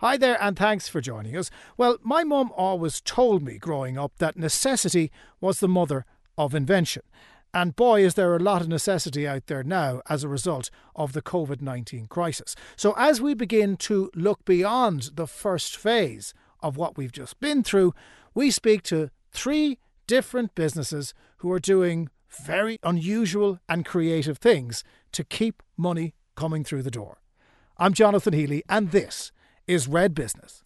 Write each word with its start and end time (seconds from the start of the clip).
Hi 0.00 0.16
there, 0.16 0.42
and 0.42 0.58
thanks 0.58 0.88
for 0.88 1.02
joining 1.02 1.36
us. 1.36 1.50
Well, 1.76 1.98
my 2.02 2.24
mum 2.24 2.52
always 2.56 3.02
told 3.02 3.42
me 3.42 3.58
growing 3.58 3.98
up 3.98 4.12
that 4.16 4.34
necessity 4.34 5.12
was 5.42 5.60
the 5.60 5.68
mother 5.68 6.06
of 6.38 6.54
invention. 6.54 7.02
And 7.52 7.76
boy, 7.76 8.02
is 8.02 8.14
there 8.14 8.34
a 8.34 8.38
lot 8.38 8.62
of 8.62 8.68
necessity 8.68 9.28
out 9.28 9.46
there 9.46 9.62
now 9.62 10.00
as 10.08 10.24
a 10.24 10.28
result 10.28 10.70
of 10.96 11.12
the 11.12 11.20
COVID 11.20 11.60
19 11.60 12.06
crisis. 12.06 12.56
So, 12.76 12.94
as 12.96 13.20
we 13.20 13.34
begin 13.34 13.76
to 13.76 14.10
look 14.14 14.42
beyond 14.46 15.10
the 15.16 15.26
first 15.26 15.76
phase 15.76 16.32
of 16.60 16.78
what 16.78 16.96
we've 16.96 17.12
just 17.12 17.38
been 17.38 17.62
through, 17.62 17.92
we 18.32 18.50
speak 18.50 18.82
to 18.84 19.10
three 19.30 19.76
different 20.06 20.54
businesses 20.54 21.12
who 21.40 21.52
are 21.52 21.60
doing 21.60 22.08
very 22.42 22.78
unusual 22.82 23.60
and 23.68 23.84
creative 23.84 24.38
things 24.38 24.82
to 25.12 25.24
keep 25.24 25.62
money 25.76 26.14
coming 26.36 26.64
through 26.64 26.84
the 26.84 26.90
door. 26.90 27.18
I'm 27.76 27.92
Jonathan 27.92 28.32
Healy, 28.32 28.62
and 28.66 28.92
this 28.92 29.30
is 29.70 29.86
Red 29.86 30.16
Business. 30.16 30.64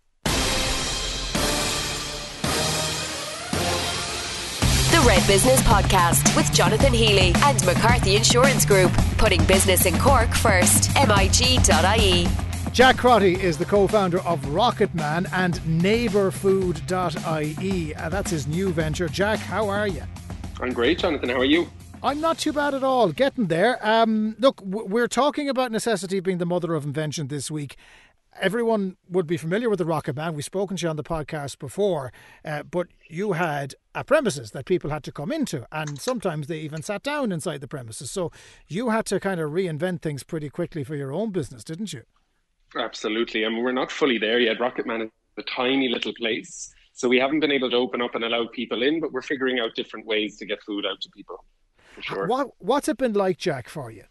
The 4.90 5.04
Red 5.07 5.26
Business 5.26 5.61
Podcast 5.61 6.35
with 6.35 6.50
Jonathan 6.54 6.95
Healy 6.95 7.35
and 7.43 7.62
McCarthy 7.67 8.17
Insurance 8.17 8.64
Group, 8.64 8.90
putting 9.18 9.45
business 9.45 9.85
in 9.85 9.98
Cork 9.98 10.31
first. 10.31 10.90
MIG.ie. 10.95 12.26
Jack 12.72 12.96
Crotty 12.96 13.35
is 13.35 13.59
the 13.59 13.67
co-founder 13.67 14.21
of 14.21 14.48
Rocket 14.48 14.95
Man 14.95 15.26
and 15.32 15.57
NeighbourFood.ie. 15.61 17.95
Uh, 17.95 18.09
that's 18.09 18.31
his 18.31 18.46
new 18.46 18.73
venture. 18.73 19.09
Jack, 19.09 19.39
how 19.39 19.68
are 19.68 19.86
you? 19.86 20.03
I'm 20.62 20.73
great, 20.73 20.98
Jonathan. 20.98 21.29
How 21.29 21.40
are 21.40 21.45
you? 21.45 21.68
I'm 22.03 22.21
not 22.21 22.36
too 22.36 22.53
bad 22.53 22.75
at 22.75 22.84
all. 22.84 23.12
Getting 23.12 23.46
there. 23.46 23.79
Um, 23.86 24.36
look, 24.39 24.61
we're 24.62 25.09
talking 25.09 25.48
about 25.48 25.73
necessity 25.73 26.21
being 26.21 26.36
the 26.36 26.45
mother 26.45 26.75
of 26.75 26.84
invention 26.84 27.29
this 27.29 27.50
week. 27.50 27.76
Everyone 28.41 28.97
would 29.09 29.27
be 29.27 29.37
familiar 29.37 29.71
with 29.71 29.79
the 29.79 29.85
Rocket 29.85 30.17
Man. 30.17 30.35
We've 30.35 30.45
spoken 30.45 30.77
to 30.77 30.83
you 30.83 30.91
on 30.91 30.97
the 30.97 31.05
podcast 31.05 31.59
before, 31.59 32.12
uh, 32.45 32.65
but 32.65 32.89
you 33.09 33.33
had 33.33 33.75
a 33.95 34.03
premises 34.03 34.51
that 34.51 34.65
people 34.65 34.91
had 34.91 35.05
to 35.05 35.13
come 35.13 35.31
into, 35.31 35.67
and 35.71 36.01
sometimes 36.01 36.47
they 36.47 36.59
even 36.59 36.83
sat 36.83 37.03
down 37.03 37.31
inside 37.31 37.61
the 37.61 37.69
premises. 37.69 38.11
So 38.11 38.33
you 38.67 38.91
had 38.91 39.07
to 39.07 39.21
kind 39.21 39.41
of 39.41 39.51
reinvent 39.51 40.03
things 40.03 40.25
pretty 40.25 40.51
quickly 40.51 40.83
for 40.85 40.97
your 40.97 41.13
own 41.13 41.31
business, 41.31 41.63
didn't 41.65 41.93
you? 41.93 42.03
Absolutely. 42.77 43.47
I 43.47 43.49
mean, 43.49 43.63
we're 43.63 43.73
not 43.73 43.93
fully 43.93 44.19
there 44.19 44.41
yet. 44.41 44.59
Rocket 44.59 44.87
Man 44.87 45.03
is 45.03 45.11
a 45.39 45.43
tiny 45.43 45.89
little 45.89 46.13
place. 46.15 46.75
So 46.93 47.09
we 47.09 47.19
haven't 47.19 47.41
been 47.41 47.53
able 47.53 47.71
to 47.71 47.77
open 47.77 48.01
up 48.01 48.15
and 48.15 48.25
allow 48.25 48.47
people 48.53 48.83
in, 48.83 49.01
but 49.01 49.13
we're 49.13 49.23
figuring 49.23 49.59
out 49.61 49.75
different 49.75 50.07
ways 50.07 50.37
to 50.39 50.47
get 50.47 50.63
food 50.63 50.85
out 50.87 51.01
to 51.01 51.09
people 51.11 51.45
for 51.95 52.03
sure. 52.03 52.27
What 52.27 52.51
What's 52.59 52.89
it 52.89 52.98
been 52.98 53.13
like, 53.13 53.39
Jack, 53.39 53.69
for 53.69 53.91
you? 53.91 54.05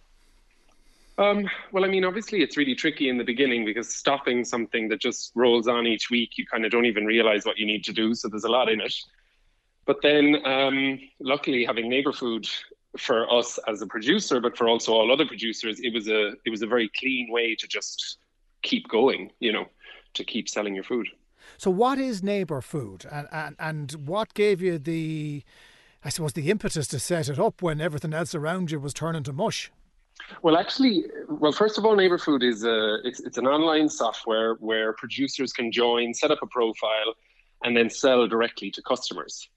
Um, 1.17 1.47
well, 1.72 1.86
I 1.86 1.88
mean, 1.88 2.06
obviously, 2.06 2.42
it's 2.42 2.58
really 2.58 2.75
tricky 2.75 3.09
in 3.09 3.17
the 3.17 3.23
beginning 3.23 3.66
because 3.66 3.94
stopping 3.94 4.44
something 4.44 4.89
that 4.89 5.00
just 5.00 5.31
rolls 5.36 5.67
on 5.67 5.86
each 5.86 6.09
week, 6.09 6.31
you 6.38 6.45
kind 6.45 6.66
of 6.66 6.72
don't 6.72 6.86
even 6.86 7.06
realize 7.06 7.45
what 7.45 7.58
you 7.58 7.66
need 7.66 7.83
to 7.86 7.94
do. 7.94 8.16
So 8.16 8.28
there's 8.28 8.45
a 8.45 8.50
lot 8.50 8.69
in 8.69 8.81
it. 8.81 8.95
But 9.86 9.97
then, 10.02 10.38
um, 10.45 11.00
luckily, 11.19 11.66
having 11.66 11.89
neighbor 11.89 12.14
food 12.14 12.47
for 12.97 13.31
us 13.31 13.59
as 13.67 13.81
a 13.81 13.88
producer, 13.88 14.39
but 14.39 14.58
for 14.58 14.67
also 14.67 14.94
all 14.94 15.11
other 15.11 15.25
producers, 15.25 15.80
it 15.81 15.94
was 15.94 16.08
a 16.08 16.34
it 16.45 16.50
was 16.50 16.61
a 16.61 16.67
very 16.67 16.89
clean 16.97 17.28
way 17.31 17.56
to 17.56 17.67
just 17.67 18.17
keep 18.61 18.88
going. 18.88 19.31
You 19.39 19.53
know, 19.53 19.66
to 20.16 20.23
keep 20.23 20.50
selling 20.50 20.73
your 20.73 20.84
food. 20.84 21.08
So, 21.58 21.69
what 21.69 22.00
is 22.00 22.23
neighbor 22.23 22.61
food, 22.61 23.06
and 23.11 23.28
and, 23.31 23.56
and 23.59 23.91
what 24.08 24.34
gave 24.34 24.61
you 24.61 24.80
the 24.80 25.44
I 26.06 26.09
suppose, 26.09 26.34
the 26.34 26.50
impetus 26.50 26.88
to 26.88 27.00
set 27.00 27.30
it 27.30 27.39
up 27.39 27.61
when 27.61 27.80
everything 27.80 28.14
else 28.14 28.36
around 28.36 28.72
you 28.72 28.80
was 28.80 28.94
turning 28.94 29.23
to 29.23 29.34
mush? 29.34 29.72
Well, 30.42 30.58
actually, 30.58 31.06
well, 31.28 31.52
first 31.52 31.78
of 31.78 31.86
all, 31.86 31.95
Neighbor 31.95 32.17
Food 32.17 32.44
is 32.44 32.64
a 32.64 33.00
it's, 33.03 33.19
it's 33.19 33.38
an 33.38 33.47
online 33.47 33.89
software 33.89 34.56
where 34.56 34.94
producers 34.94 35.53
can 35.53 35.72
join, 35.72 36.14
set 36.14 36.31
up 36.31 36.39
a 36.42 36.47
profile, 36.47 37.14
and 37.64 37.75
then 37.75 37.89
sell 37.89 38.28
directly 38.28 38.72
to 38.72 38.81
customers. 38.81 39.50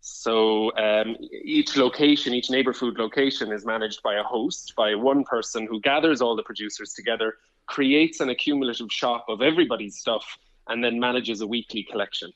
So 0.00 0.76
um, 0.76 1.16
each 1.42 1.76
location, 1.76 2.34
each 2.34 2.50
Neighbor 2.50 2.74
Food 2.74 2.98
location, 2.98 3.52
is 3.52 3.64
managed 3.64 4.02
by 4.02 4.16
a 4.16 4.22
host, 4.22 4.74
by 4.76 4.94
one 4.94 5.24
person 5.24 5.66
who 5.66 5.80
gathers 5.80 6.20
all 6.20 6.36
the 6.36 6.42
producers 6.42 6.92
together, 6.92 7.38
creates 7.66 8.20
an 8.20 8.28
accumulative 8.28 8.92
shop 8.92 9.24
of 9.28 9.40
everybody's 9.40 9.96
stuff, 9.96 10.38
and 10.68 10.84
then 10.84 11.00
manages 11.00 11.40
a 11.40 11.46
weekly 11.46 11.82
collection. 11.90 12.30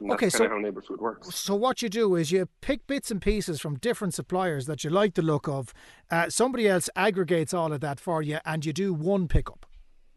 And 0.00 0.12
okay, 0.12 0.28
so 0.28 0.48
how 0.48 0.58
neighbor 0.58 0.82
food 0.82 1.00
works. 1.00 1.34
So 1.34 1.54
what 1.54 1.82
you 1.82 1.88
do 1.88 2.14
is 2.16 2.30
you 2.30 2.48
pick 2.60 2.86
bits 2.86 3.10
and 3.10 3.20
pieces 3.20 3.60
from 3.60 3.76
different 3.78 4.14
suppliers 4.14 4.66
that 4.66 4.84
you 4.84 4.90
like 4.90 5.14
the 5.14 5.22
look 5.22 5.48
of. 5.48 5.72
Uh, 6.10 6.28
somebody 6.28 6.68
else 6.68 6.90
aggregates 6.96 7.54
all 7.54 7.72
of 7.72 7.80
that 7.80 7.98
for 8.00 8.22
you, 8.22 8.38
and 8.44 8.64
you 8.64 8.72
do 8.72 8.92
one 8.92 9.28
pickup. 9.28 9.66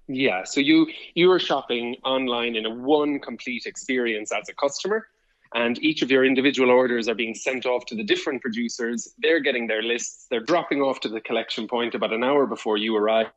Yeah, 0.08 0.44
so 0.44 0.60
you 0.60 0.88
you 1.14 1.32
are 1.32 1.40
shopping 1.40 1.96
online 2.04 2.56
in 2.56 2.66
a 2.66 2.70
one 2.70 3.20
complete 3.20 3.68
experience 3.68 4.32
as 4.32 4.50
a 4.50 4.54
customer, 4.54 5.08
and 5.54 5.82
each 5.84 6.02
of 6.02 6.10
your 6.10 6.26
individual 6.26 6.72
orders 6.72 7.08
are 7.08 7.16
being 7.16 7.36
sent 7.36 7.66
off 7.66 7.86
to 7.88 7.96
the 7.96 8.04
different 8.04 8.42
producers. 8.42 9.14
They're 9.20 9.40
getting 9.40 9.68
their 9.68 9.84
lists. 9.84 10.26
They're 10.30 10.44
dropping 10.44 10.82
off 10.82 11.00
to 11.02 11.10
the 11.10 11.22
collection 11.22 11.68
point 11.68 11.96
about 11.96 12.14
an 12.14 12.24
hour 12.24 12.48
before 12.48 12.78
you 12.78 12.96
arrive, 12.96 13.28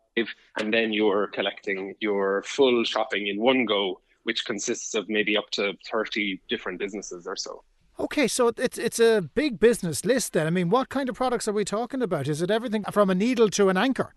and 0.59 0.72
then 0.72 0.93
you're 0.93 1.28
collecting 1.28 1.94
your 2.00 2.43
full 2.43 2.84
shopping 2.84 3.27
in 3.27 3.38
one 3.41 3.65
go 3.65 4.00
which 4.25 4.44
consists 4.44 4.94
of 4.94 5.09
maybe 5.09 5.37
up 5.37 5.50
to 5.50 5.72
30 5.91 6.41
different 6.49 6.78
businesses 6.78 7.27
or 7.27 7.37
so. 7.37 7.62
Okay, 8.00 8.27
so 8.27 8.53
it's 8.56 8.78
it's 8.78 8.99
a 8.99 9.21
big 9.21 9.60
business 9.60 10.05
list 10.05 10.33
then. 10.33 10.47
I 10.47 10.50
mean, 10.50 10.71
what 10.71 10.88
kind 10.88 11.09
of 11.09 11.15
products 11.15 11.47
are 11.47 11.53
we 11.53 11.65
talking 11.65 12.03
about? 12.03 12.27
Is 12.27 12.41
it 12.41 12.50
everything 12.50 12.84
from 12.91 13.11
a 13.11 13.15
needle 13.15 13.49
to 13.50 13.69
an 13.69 13.77
anchor? 13.77 14.15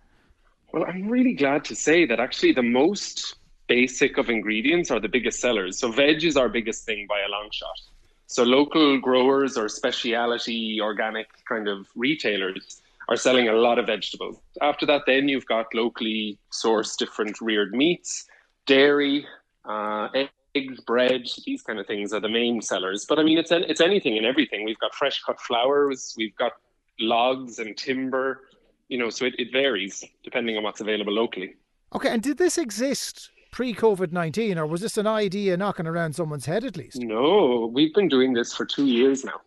Well, 0.72 0.86
I'm 0.86 1.10
really 1.10 1.34
glad 1.34 1.66
to 1.66 1.76
say 1.76 2.06
that 2.06 2.20
actually 2.20 2.54
the 2.54 2.64
most 2.64 3.36
basic 3.68 4.18
of 4.18 4.30
ingredients 4.30 4.92
are 4.92 5.00
the 5.00 5.10
biggest 5.10 5.40
sellers. 5.40 5.78
So 5.80 5.92
veg 5.92 6.24
is 6.24 6.38
our 6.38 6.50
biggest 6.50 6.86
thing 6.86 7.06
by 7.08 7.20
a 7.20 7.30
long 7.30 7.50
shot. 7.52 7.80
So 8.28 8.44
local 8.44 9.00
growers 9.00 9.58
or 9.58 9.70
specialty 9.70 10.82
organic 10.82 11.28
kind 11.48 11.68
of 11.68 11.88
retailers 11.96 12.82
are 13.08 13.16
selling 13.16 13.50
a 13.50 13.54
lot 13.54 13.78
of 13.78 13.86
vegetables. 13.86 14.40
After 14.62 14.86
that, 14.88 15.04
then 15.06 15.30
you've 15.30 15.46
got 15.46 15.74
locally 15.74 16.40
sourced 16.52 16.98
different 16.98 17.40
reared 17.40 17.74
meats, 17.74 18.26
dairy, 18.66 19.28
uh, 19.68 20.10
eggs, 20.56 20.80
bread, 20.82 21.28
these 21.46 21.62
kind 21.62 21.80
of 21.80 21.88
things 21.88 22.14
are 22.14 22.20
the 22.20 22.30
main 22.30 22.62
sellers. 22.62 23.06
But 23.08 23.20
I 23.20 23.24
mean, 23.24 23.38
it's 23.38 23.52
it's 23.52 23.82
anything 23.82 24.18
and 24.18 24.26
everything. 24.26 24.66
We've 24.66 24.80
got 24.80 24.94
fresh 24.96 25.22
cut 25.22 25.40
flowers, 25.40 26.14
we've 26.18 26.36
got 26.36 26.54
logs 27.00 27.60
and 27.60 27.76
timber. 27.78 28.42
You 28.88 29.00
know, 29.00 29.10
so 29.10 29.26
it, 29.26 29.34
it 29.40 29.52
varies 29.52 30.04
depending 30.24 30.58
on 30.58 30.64
what's 30.64 30.82
available 30.82 31.14
locally. 31.14 31.56
Okay, 31.94 32.10
and 32.10 32.22
did 32.22 32.38
this 32.38 32.58
exist 32.58 33.32
pre 33.52 33.74
COVID 33.74 34.12
19, 34.12 34.58
or 34.58 34.66
was 34.66 34.82
this 34.82 34.98
an 34.98 35.08
idea 35.08 35.58
knocking 35.58 35.88
around 35.88 36.16
someone's 36.16 36.46
head 36.46 36.64
at 36.64 36.78
least? 36.78 36.98
No, 37.00 37.72
we've 37.74 37.94
been 37.94 38.08
doing 38.08 38.34
this 38.34 38.54
for 38.54 38.66
two 38.66 38.86
years 38.86 39.24
now. 39.24 39.42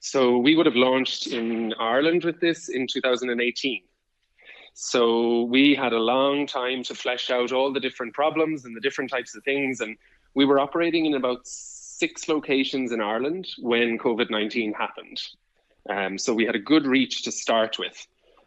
So 0.00 0.38
we 0.38 0.56
would 0.56 0.66
have 0.66 0.74
launched 0.74 1.28
in 1.28 1.74
Ireland 1.78 2.24
with 2.24 2.40
this 2.40 2.68
in 2.68 2.88
2018. 2.88 3.82
So 4.74 5.42
we 5.42 5.74
had 5.74 5.92
a 5.92 5.98
long 5.98 6.46
time 6.46 6.82
to 6.84 6.94
flesh 6.94 7.30
out 7.30 7.52
all 7.52 7.72
the 7.72 7.80
different 7.80 8.14
problems 8.14 8.64
and 8.64 8.74
the 8.74 8.80
different 8.80 9.10
types 9.10 9.36
of 9.36 9.44
things. 9.44 9.80
And 9.80 9.96
we 10.34 10.44
were 10.44 10.58
operating 10.58 11.06
in 11.06 11.14
about 11.14 11.46
six 11.46 12.28
locations 12.28 12.90
in 12.90 13.00
Ireland 13.00 13.48
when 13.58 13.98
COVID 13.98 14.30
19 14.30 14.72
happened. 14.72 15.20
Um, 15.88 16.18
so 16.18 16.32
we 16.32 16.46
had 16.46 16.54
a 16.54 16.60
good 16.60 16.86
reach 16.86 17.22
to 17.24 17.32
start 17.32 17.78
with. 17.78 18.06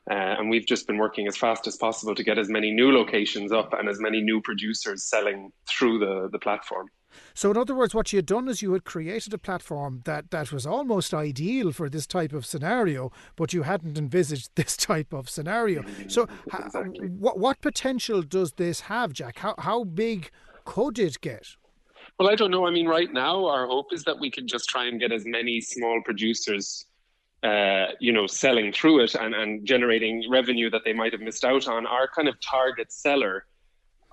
Uh, 0.10 0.14
and 0.38 0.50
we've 0.50 0.68
just 0.68 0.86
been 0.86 0.98
working 0.98 1.28
as 1.28 1.36
fast 1.36 1.66
as 1.66 1.76
possible 1.78 2.14
to 2.14 2.24
get 2.24 2.38
as 2.38 2.48
many 2.48 2.72
new 2.72 2.92
locations 2.92 3.52
up 3.52 3.74
and 3.74 3.90
as 3.90 4.00
many 4.00 4.22
new 4.22 4.40
producers 4.40 5.04
selling 5.04 5.52
through 5.68 5.98
the, 5.98 6.30
the 6.32 6.38
platform. 6.38 6.88
So, 7.34 7.52
in 7.52 7.58
other 7.58 7.76
words, 7.76 7.94
what 7.94 8.12
you 8.14 8.18
had 8.18 8.26
done 8.26 8.48
is 8.48 8.62
you 8.62 8.74
had 8.74 8.84
created 8.84 9.34
a 9.34 9.38
platform 9.38 10.02
that, 10.06 10.32
that 10.32 10.52
was 10.52 10.66
almost 10.66 11.14
ideal 11.14 11.72
for 11.72 11.90
this 11.90 12.08
type 12.08 12.34
of 12.34 12.46
scenario, 12.46 13.12
but 13.36 13.54
you 13.54 13.64
hadn't 13.64 13.98
envisaged 13.98 14.50
this 14.56 14.78
type 14.78 15.14
of 15.14 15.30
scenario. 15.30 15.84
So, 16.08 16.28
exactly. 16.54 17.08
what, 17.08 17.40
what 17.40 17.62
potential 17.62 18.22
does 18.22 18.54
this 18.54 18.82
have, 18.82 19.14
Jack? 19.14 19.40
How, 19.40 19.56
how 19.58 19.84
big 19.84 20.32
could 20.64 20.98
it 21.00 21.22
get? 21.22 21.56
Well, 22.20 22.30
I 22.30 22.36
don't 22.36 22.52
know. 22.52 22.66
I 22.66 22.72
mean, 22.72 22.88
right 22.88 23.12
now, 23.12 23.46
our 23.46 23.68
hope 23.68 23.92
is 23.92 24.04
that 24.06 24.20
we 24.20 24.32
can 24.32 24.48
just 24.48 24.70
try 24.70 24.86
and 24.86 25.00
get 25.00 25.12
as 25.12 25.26
many 25.26 25.60
small 25.60 26.02
producers 26.04 26.86
uh, 27.44 27.92
you 28.00 28.12
know, 28.12 28.26
selling 28.26 28.72
through 28.72 29.02
it 29.04 29.14
and, 29.14 29.36
and 29.36 29.68
generating 29.68 30.28
revenue 30.32 30.68
that 30.72 30.84
they 30.84 30.94
might 30.94 31.12
have 31.12 31.22
missed 31.22 31.46
out 31.46 31.68
on. 31.68 31.86
Our 31.86 32.08
kind 32.08 32.28
of 32.28 32.40
target 32.42 32.92
seller 32.92 33.46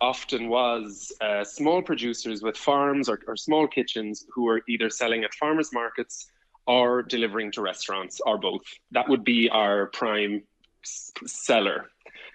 often 0.02 0.48
was 0.48 1.12
uh, 1.20 1.44
small 1.44 1.80
producers 1.80 2.42
with 2.42 2.56
farms 2.56 3.08
or, 3.08 3.20
or 3.28 3.36
small 3.36 3.68
kitchens 3.68 4.26
who 4.34 4.42
were 4.42 4.62
either 4.68 4.90
selling 4.90 5.22
at 5.22 5.32
farmers 5.34 5.72
markets 5.72 6.26
or 6.66 7.02
delivering 7.02 7.52
to 7.52 7.62
restaurants 7.62 8.20
or 8.26 8.36
both. 8.36 8.62
That 8.90 9.08
would 9.08 9.24
be 9.24 9.48
our 9.48 9.86
prime 9.86 10.42
seller. 10.82 11.86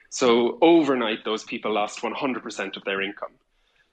So 0.10 0.58
overnight, 0.62 1.26
those 1.26 1.44
people 1.44 1.74
lost 1.74 2.00
100% 2.00 2.78
of 2.78 2.84
their 2.86 3.02
income. 3.02 3.34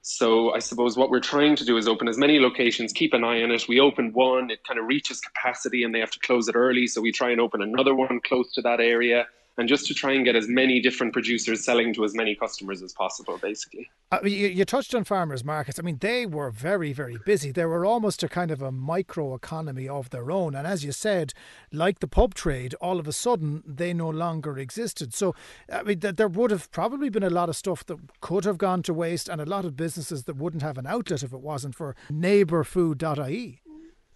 So 0.01 0.53
I 0.53 0.59
suppose 0.59 0.95
what 0.95 1.09
we're 1.09 1.19
trying 1.19 1.57
to 1.57 1.65
do 1.65 1.75
is 1.77 1.87
open 1.87 2.07
as 2.07 2.17
many 2.17 2.39
locations, 2.39 2.93
keep 2.93 3.13
an 3.13 3.25
eye 3.25 3.41
on 3.43 3.51
it. 3.51 3.67
We 3.67 3.81
open 3.81 4.13
one, 4.13 4.51
it 4.51 4.63
kind 4.65 4.79
of 4.79 4.85
reaches 4.85 5.19
capacity 5.19 5.83
and 5.83 5.93
they 5.93 5.99
have 5.99 6.11
to 6.11 6.19
close 6.19 6.47
it 6.47 6.55
early. 6.55 6.87
So 6.87 7.01
we 7.01 7.11
try 7.11 7.31
and 7.31 7.41
open 7.41 7.61
another 7.61 7.93
one 7.93 8.21
close 8.23 8.53
to 8.53 8.61
that 8.61 8.79
area 8.79 9.27
and 9.57 9.69
just 9.69 9.87
to 9.87 9.93
try 9.93 10.11
and 10.13 10.25
get 10.25 10.35
as 10.35 10.47
many 10.47 10.81
different 10.81 11.13
producers 11.13 11.63
selling 11.63 11.93
to 11.93 12.03
as 12.03 12.13
many 12.13 12.35
customers 12.35 12.81
as 12.81 12.91
possible, 12.93 13.37
basically. 13.37 13.89
Uh, 14.11 14.19
you, 14.23 14.47
you, 14.47 14.65
touched 14.65 14.93
on 14.93 15.03
farmers 15.03 15.43
markets. 15.43 15.79
I 15.79 15.81
mean, 15.81 15.97
they 15.99 16.25
were 16.25 16.51
very, 16.51 16.91
very 16.91 17.17
busy. 17.25 17.51
They 17.51 17.65
were 17.65 17.85
almost 17.85 18.21
a 18.21 18.27
kind 18.27 18.51
of 18.51 18.61
a 18.61 18.71
micro 18.71 19.33
economy 19.33 19.87
of 19.87 20.09
their 20.09 20.29
own. 20.29 20.55
And 20.55 20.67
as 20.67 20.83
you 20.83 20.91
said, 20.91 21.33
like 21.71 21.99
the 21.99 22.07
pub 22.07 22.33
trade, 22.33 22.75
all 22.75 22.99
of 22.99 23.07
a 23.07 23.13
sudden 23.13 23.63
they 23.65 23.93
no 23.93 24.09
longer 24.09 24.57
existed. 24.57 25.13
So, 25.13 25.33
I 25.71 25.83
mean, 25.83 25.99
th- 26.01 26.15
there 26.15 26.27
would 26.27 26.51
have 26.51 26.69
probably 26.71 27.09
been 27.09 27.23
a 27.23 27.29
lot 27.29 27.49
of 27.49 27.55
stuff 27.55 27.85
that 27.85 27.97
could 28.21 28.45
have 28.45 28.57
gone 28.57 28.83
to 28.83 28.93
waste 28.93 29.29
and 29.29 29.39
a 29.39 29.45
lot 29.45 29.65
of 29.65 29.75
businesses 29.75 30.25
that 30.25 30.35
wouldn't 30.35 30.63
have 30.63 30.77
an 30.77 30.85
outlet 30.85 31.23
if 31.23 31.33
it 31.33 31.41
wasn't 31.41 31.75
for 31.75 31.95
neighbourfood.ie. 32.11 33.61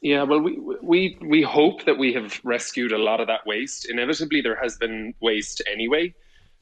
Yeah, 0.01 0.23
well, 0.23 0.39
we 0.39 0.57
we 0.81 1.17
we 1.21 1.41
hope 1.41 1.85
that 1.85 1.97
we 1.97 2.13
have 2.13 2.39
rescued 2.43 2.93
a 2.93 2.97
lot 2.97 3.19
of 3.19 3.27
that 3.27 3.45
waste. 3.45 3.89
Inevitably, 3.89 4.41
there 4.41 4.55
has 4.55 4.77
been 4.77 5.13
waste 5.19 5.61
anyway, 5.71 6.13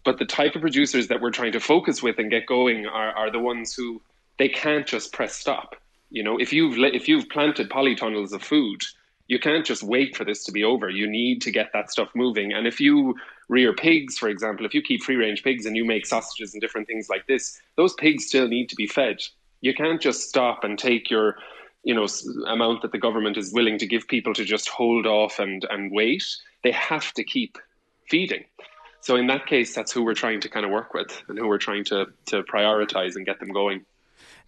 but 0.04 0.18
the 0.18 0.26
type 0.26 0.56
of 0.56 0.62
producers 0.62 1.08
that 1.10 1.22
we're 1.22 1.32
trying 1.32 1.52
to 1.52 1.60
focus 1.60 2.02
with 2.02 2.18
and 2.18 2.32
get 2.32 2.48
going 2.48 2.88
are, 2.88 3.12
are 3.12 3.32
the 3.32 3.40
ones 3.40 3.74
who 3.76 4.02
they 4.40 4.50
can't 4.50 4.88
just 4.88 5.14
press 5.14 5.36
stop. 5.36 5.76
You 6.10 6.24
know, 6.24 6.38
if 6.38 6.52
you've 6.52 6.78
if 6.80 7.08
you've 7.08 7.30
planted 7.30 7.70
polytunnels 7.70 8.32
of 8.34 8.42
food, 8.42 8.82
you 9.28 9.40
can't 9.40 9.66
just 9.66 9.84
wait 9.84 10.16
for 10.16 10.26
this 10.26 10.44
to 10.46 10.52
be 10.52 10.64
over. 10.64 10.90
You 10.90 11.08
need 11.08 11.42
to 11.44 11.52
get 11.52 11.72
that 11.74 11.92
stuff 11.92 12.10
moving. 12.16 12.54
And 12.54 12.66
if 12.66 12.80
you 12.80 13.16
rear 13.50 13.72
pigs, 13.74 14.18
for 14.18 14.30
example, 14.30 14.66
if 14.66 14.74
you 14.74 14.82
keep 14.82 15.04
free 15.04 15.16
range 15.16 15.44
pigs 15.44 15.66
and 15.68 15.76
you 15.76 15.86
make 15.86 16.08
sausages 16.08 16.54
and 16.54 16.62
different 16.62 16.88
things 16.88 17.08
like 17.08 17.28
this, 17.28 17.62
those 17.76 17.94
pigs 17.96 18.26
still 18.26 18.48
need 18.48 18.70
to 18.70 18.76
be 18.76 18.88
fed. 18.88 19.18
You 19.62 19.74
can't 19.74 20.02
just 20.02 20.28
stop 20.28 20.64
and 20.64 20.78
take 20.80 21.10
your 21.12 21.38
you 21.84 21.94
know 21.94 22.08
amount 22.48 22.82
that 22.82 22.92
the 22.92 22.98
government 22.98 23.38
is 23.38 23.54
willing 23.54 23.78
to 23.78 23.86
give 23.86 24.08
people 24.08 24.34
to 24.34 24.44
just 24.44 24.70
hold 24.70 25.06
off 25.06 25.40
and 25.40 25.66
and 25.70 25.92
wait 25.92 26.24
they 26.64 26.72
have 26.72 27.14
to 27.14 27.24
keep 27.24 27.58
feeding 28.10 28.44
so 29.02 29.16
in 29.16 29.28
that 29.28 29.46
case 29.46 29.74
that's 29.76 29.92
who 29.92 30.04
we're 30.04 30.14
trying 30.14 30.40
to 30.40 30.50
kind 30.50 30.66
of 30.66 30.72
work 30.72 30.94
with 30.94 31.22
and 31.28 31.38
who 31.38 31.48
we're 31.48 31.58
trying 31.58 31.84
to 31.84 32.08
to 32.26 32.44
prioritize 32.44 33.16
and 33.16 33.26
get 33.26 33.40
them 33.40 33.50
going 33.50 33.86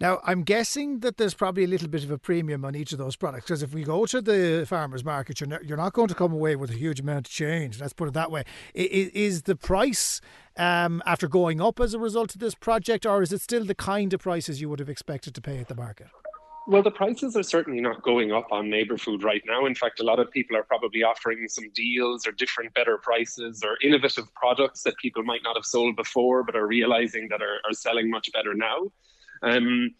now, 0.01 0.21
I'm 0.23 0.43
guessing 0.43 0.99
that 0.99 1.17
there's 1.17 1.33
probably 1.33 1.65
a 1.65 1.67
little 1.67 1.89
bit 1.89 2.05
of 2.05 2.11
a 2.11 2.17
premium 2.17 2.63
on 2.63 2.73
each 2.73 2.93
of 2.93 2.97
those 2.97 3.17
products 3.17 3.45
because 3.45 3.63
if 3.63 3.73
we 3.73 3.83
go 3.83 4.05
to 4.05 4.21
the 4.21 4.65
farmers 4.65 5.03
market, 5.03 5.41
you're 5.41 5.49
not, 5.49 5.65
you're 5.65 5.77
not 5.77 5.91
going 5.91 6.07
to 6.07 6.15
come 6.15 6.31
away 6.31 6.55
with 6.55 6.69
a 6.69 6.75
huge 6.75 7.01
amount 7.01 7.27
of 7.27 7.31
change. 7.31 7.81
Let's 7.81 7.91
put 7.91 8.07
it 8.07 8.13
that 8.13 8.31
way. 8.31 8.45
Is, 8.73 9.09
is 9.09 9.41
the 9.43 9.57
price 9.57 10.21
um, 10.55 11.03
after 11.05 11.27
going 11.27 11.59
up 11.59 11.81
as 11.81 11.93
a 11.93 11.99
result 11.99 12.33
of 12.33 12.39
this 12.39 12.55
project, 12.55 13.05
or 13.05 13.21
is 13.21 13.33
it 13.33 13.41
still 13.41 13.65
the 13.65 13.75
kind 13.75 14.13
of 14.13 14.21
prices 14.21 14.61
you 14.61 14.69
would 14.69 14.79
have 14.79 14.89
expected 14.89 15.35
to 15.35 15.41
pay 15.41 15.57
at 15.57 15.67
the 15.67 15.75
market? 15.75 16.07
Well, 16.69 16.83
the 16.83 16.91
prices 16.91 17.35
are 17.35 17.41
certainly 17.41 17.81
not 17.81 18.03
going 18.03 18.31
up 18.31 18.51
on 18.51 18.69
neighbor 18.69 18.95
food 18.95 19.23
right 19.23 19.41
now. 19.47 19.65
In 19.65 19.73
fact, 19.73 20.01
a 20.01 20.03
lot 20.03 20.19
of 20.19 20.29
people 20.29 20.55
are 20.55 20.61
probably 20.61 21.01
offering 21.01 21.47
some 21.47 21.71
deals 21.73 22.27
or 22.27 22.31
different 22.31 22.75
better 22.75 22.99
prices 22.99 23.63
or 23.63 23.75
innovative 23.81 24.31
products 24.35 24.83
that 24.83 24.95
people 24.97 25.23
might 25.23 25.41
not 25.43 25.55
have 25.55 25.65
sold 25.65 25.95
before 25.95 26.43
but 26.43 26.55
are 26.55 26.67
realizing 26.67 27.27
that 27.29 27.41
are, 27.41 27.57
are 27.67 27.73
selling 27.73 28.11
much 28.11 28.31
better 28.33 28.53
now. 28.53 28.91
Um, 29.41 29.95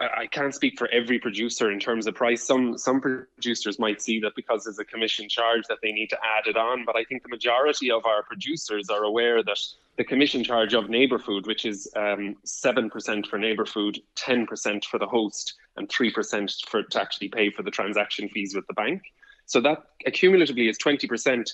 I, 0.00 0.26
can't 0.26 0.54
speak 0.54 0.78
for 0.78 0.88
every 0.88 1.18
producer 1.18 1.70
in 1.70 1.80
terms 1.80 2.06
of 2.06 2.14
price. 2.14 2.42
Some 2.46 2.78
some 2.78 3.00
producers 3.00 3.78
might 3.78 4.00
see 4.00 4.20
that 4.20 4.34
because 4.36 4.64
there's 4.64 4.78
a 4.78 4.84
commission 4.84 5.28
charge 5.28 5.62
that 5.68 5.78
they 5.82 5.92
need 5.92 6.08
to 6.10 6.16
add 6.16 6.46
it 6.46 6.56
on, 6.56 6.84
but 6.84 6.96
I 6.96 7.04
think 7.04 7.22
the 7.22 7.28
majority 7.28 7.90
of 7.90 8.06
our 8.06 8.22
producers 8.22 8.90
are 8.90 9.04
aware 9.04 9.42
that 9.42 9.58
the 9.96 10.04
commission 10.04 10.44
charge 10.44 10.74
of 10.74 10.88
neighbor 10.88 11.18
food, 11.18 11.46
which 11.46 11.64
is 11.64 11.90
um, 11.96 12.36
seven 12.44 12.84
um, 12.84 12.90
percent 12.90 13.26
for 13.26 13.38
neighbor 13.38 13.66
food, 13.66 14.00
ten 14.14 14.46
percent 14.46 14.84
for 14.84 14.98
the 14.98 15.06
host, 15.06 15.54
and 15.76 15.88
three 15.88 16.12
percent 16.12 16.52
for 16.68 16.82
to 16.82 17.00
actually 17.00 17.28
pay 17.28 17.50
for 17.50 17.62
the 17.62 17.70
transaction 17.70 18.28
fees 18.28 18.54
with 18.54 18.66
the 18.68 18.74
bank. 18.74 19.02
So 19.46 19.60
that 19.62 19.78
accumulatively 20.06 20.70
is 20.70 20.78
twenty 20.78 21.08
percent. 21.08 21.50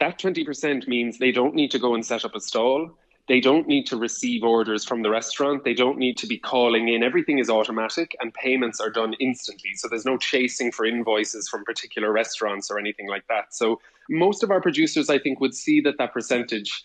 That 0.00 0.18
twenty 0.18 0.44
percent 0.44 0.88
means 0.88 1.18
they 1.18 1.32
don't 1.32 1.54
need 1.54 1.70
to 1.70 1.78
go 1.78 1.94
and 1.94 2.04
set 2.04 2.24
up 2.24 2.34
a 2.34 2.40
stall. 2.40 2.98
They 3.28 3.40
don't 3.40 3.66
need 3.66 3.86
to 3.88 3.96
receive 3.96 4.44
orders 4.44 4.84
from 4.84 5.02
the 5.02 5.10
restaurant. 5.10 5.64
They 5.64 5.74
don't 5.74 5.98
need 5.98 6.16
to 6.18 6.26
be 6.26 6.38
calling 6.38 6.88
in. 6.88 7.02
Everything 7.02 7.38
is 7.38 7.50
automatic 7.50 8.16
and 8.20 8.32
payments 8.32 8.80
are 8.80 8.90
done 8.90 9.14
instantly. 9.18 9.70
So 9.74 9.88
there's 9.88 10.04
no 10.04 10.16
chasing 10.16 10.70
for 10.70 10.86
invoices 10.86 11.48
from 11.48 11.64
particular 11.64 12.12
restaurants 12.12 12.70
or 12.70 12.78
anything 12.78 13.08
like 13.08 13.26
that. 13.28 13.52
So 13.52 13.80
most 14.08 14.44
of 14.44 14.50
our 14.52 14.60
producers, 14.60 15.10
I 15.10 15.18
think, 15.18 15.40
would 15.40 15.54
see 15.54 15.80
that 15.80 15.98
that 15.98 16.12
percentage 16.12 16.84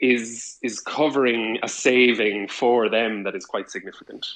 is 0.00 0.58
is 0.62 0.78
covering 0.78 1.58
a 1.62 1.68
saving 1.68 2.48
for 2.48 2.88
them 2.88 3.24
that 3.24 3.34
is 3.34 3.44
quite 3.44 3.70
significant. 3.70 4.26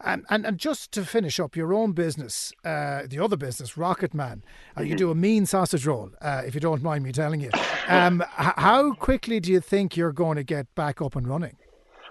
And, 0.00 0.24
and 0.28 0.44
and 0.44 0.58
just 0.58 0.92
to 0.92 1.04
finish 1.04 1.40
up, 1.40 1.56
your 1.56 1.72
own 1.72 1.92
business, 1.92 2.52
uh, 2.64 3.02
the 3.08 3.18
other 3.18 3.36
business, 3.36 3.76
Rocket 3.76 4.12
Man, 4.12 4.42
uh, 4.76 4.80
mm-hmm. 4.80 4.90
you 4.90 4.96
do 4.96 5.10
a 5.10 5.14
mean 5.14 5.46
sausage 5.46 5.86
roll, 5.86 6.10
uh, 6.20 6.42
if 6.46 6.54
you 6.54 6.60
don't 6.60 6.82
mind 6.82 7.04
me 7.04 7.12
telling 7.12 7.40
you. 7.40 7.50
Um, 7.88 8.22
how 8.34 8.92
quickly 8.94 9.40
do 9.40 9.50
you 9.50 9.60
think 9.60 9.96
you're 9.96 10.12
going 10.12 10.36
to 10.36 10.44
get 10.44 10.74
back 10.74 11.00
up 11.00 11.16
and 11.16 11.26
running? 11.26 11.56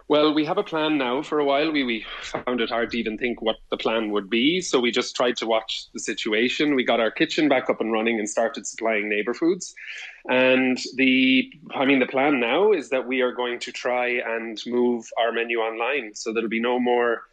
Well, 0.08 0.36
we 0.36 0.46
have 0.46 0.60
a 0.60 0.64
plan 0.64 1.00
now. 1.00 1.24
For 1.24 1.40
a 1.40 1.46
while, 1.46 1.72
we, 1.72 1.84
we 1.84 2.06
found 2.22 2.62
it 2.62 2.70
hard 2.70 2.92
to 2.92 2.98
even 3.00 3.18
think 3.18 3.42
what 3.42 3.56
the 3.72 3.78
plan 3.78 4.12
would 4.12 4.30
be. 4.30 4.62
So 4.62 4.80
we 4.80 4.92
just 4.92 5.16
tried 5.16 5.36
to 5.38 5.48
watch 5.48 5.88
the 5.94 6.00
situation. 6.00 6.76
We 6.76 6.84
got 6.84 7.00
our 7.00 7.10
kitchen 7.10 7.50
back 7.50 7.72
up 7.72 7.82
and 7.82 7.92
running 7.92 8.20
and 8.20 8.30
started 8.30 8.68
supplying 8.68 9.10
neighbor 9.10 9.34
foods. 9.34 9.74
And 10.30 10.78
the, 10.96 11.52
I 11.74 11.86
mean, 11.86 12.00
the 12.00 12.06
plan 12.06 12.40
now 12.40 12.72
is 12.72 12.90
that 12.90 13.08
we 13.08 13.22
are 13.22 13.32
going 13.32 13.60
to 13.62 13.72
try 13.72 14.08
and 14.08 14.62
move 14.68 15.10
our 15.20 15.32
menu 15.32 15.58
online. 15.58 16.14
So 16.14 16.32
there'll 16.32 16.50
be 16.50 16.62
no 16.62 16.80
more 16.80 17.24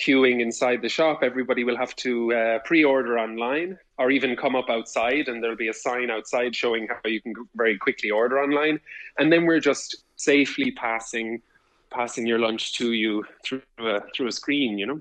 queuing 0.00 0.40
inside 0.40 0.82
the 0.82 0.88
shop. 0.88 1.20
Everybody 1.22 1.64
will 1.64 1.76
have 1.76 1.94
to 1.96 2.32
uh, 2.32 2.58
pre-order 2.64 3.18
online 3.18 3.78
or 3.98 4.10
even 4.10 4.34
come 4.36 4.56
up 4.56 4.70
outside, 4.70 5.28
and 5.28 5.42
there'll 5.42 5.56
be 5.56 5.68
a 5.68 5.74
sign 5.74 6.10
outside 6.10 6.56
showing 6.56 6.88
how 6.88 7.08
you 7.08 7.20
can 7.20 7.34
very 7.54 7.76
quickly 7.78 8.10
order 8.10 8.40
online. 8.40 8.80
And 9.18 9.32
then 9.32 9.46
we're 9.46 9.60
just 9.60 10.04
safely 10.16 10.70
passing 10.72 11.42
passing 11.90 12.24
your 12.24 12.38
lunch 12.38 12.72
to 12.74 12.92
you 12.92 13.24
through 13.44 13.62
a, 13.78 14.00
through 14.14 14.28
a 14.28 14.32
screen, 14.32 14.78
you 14.78 14.86
know. 14.86 15.00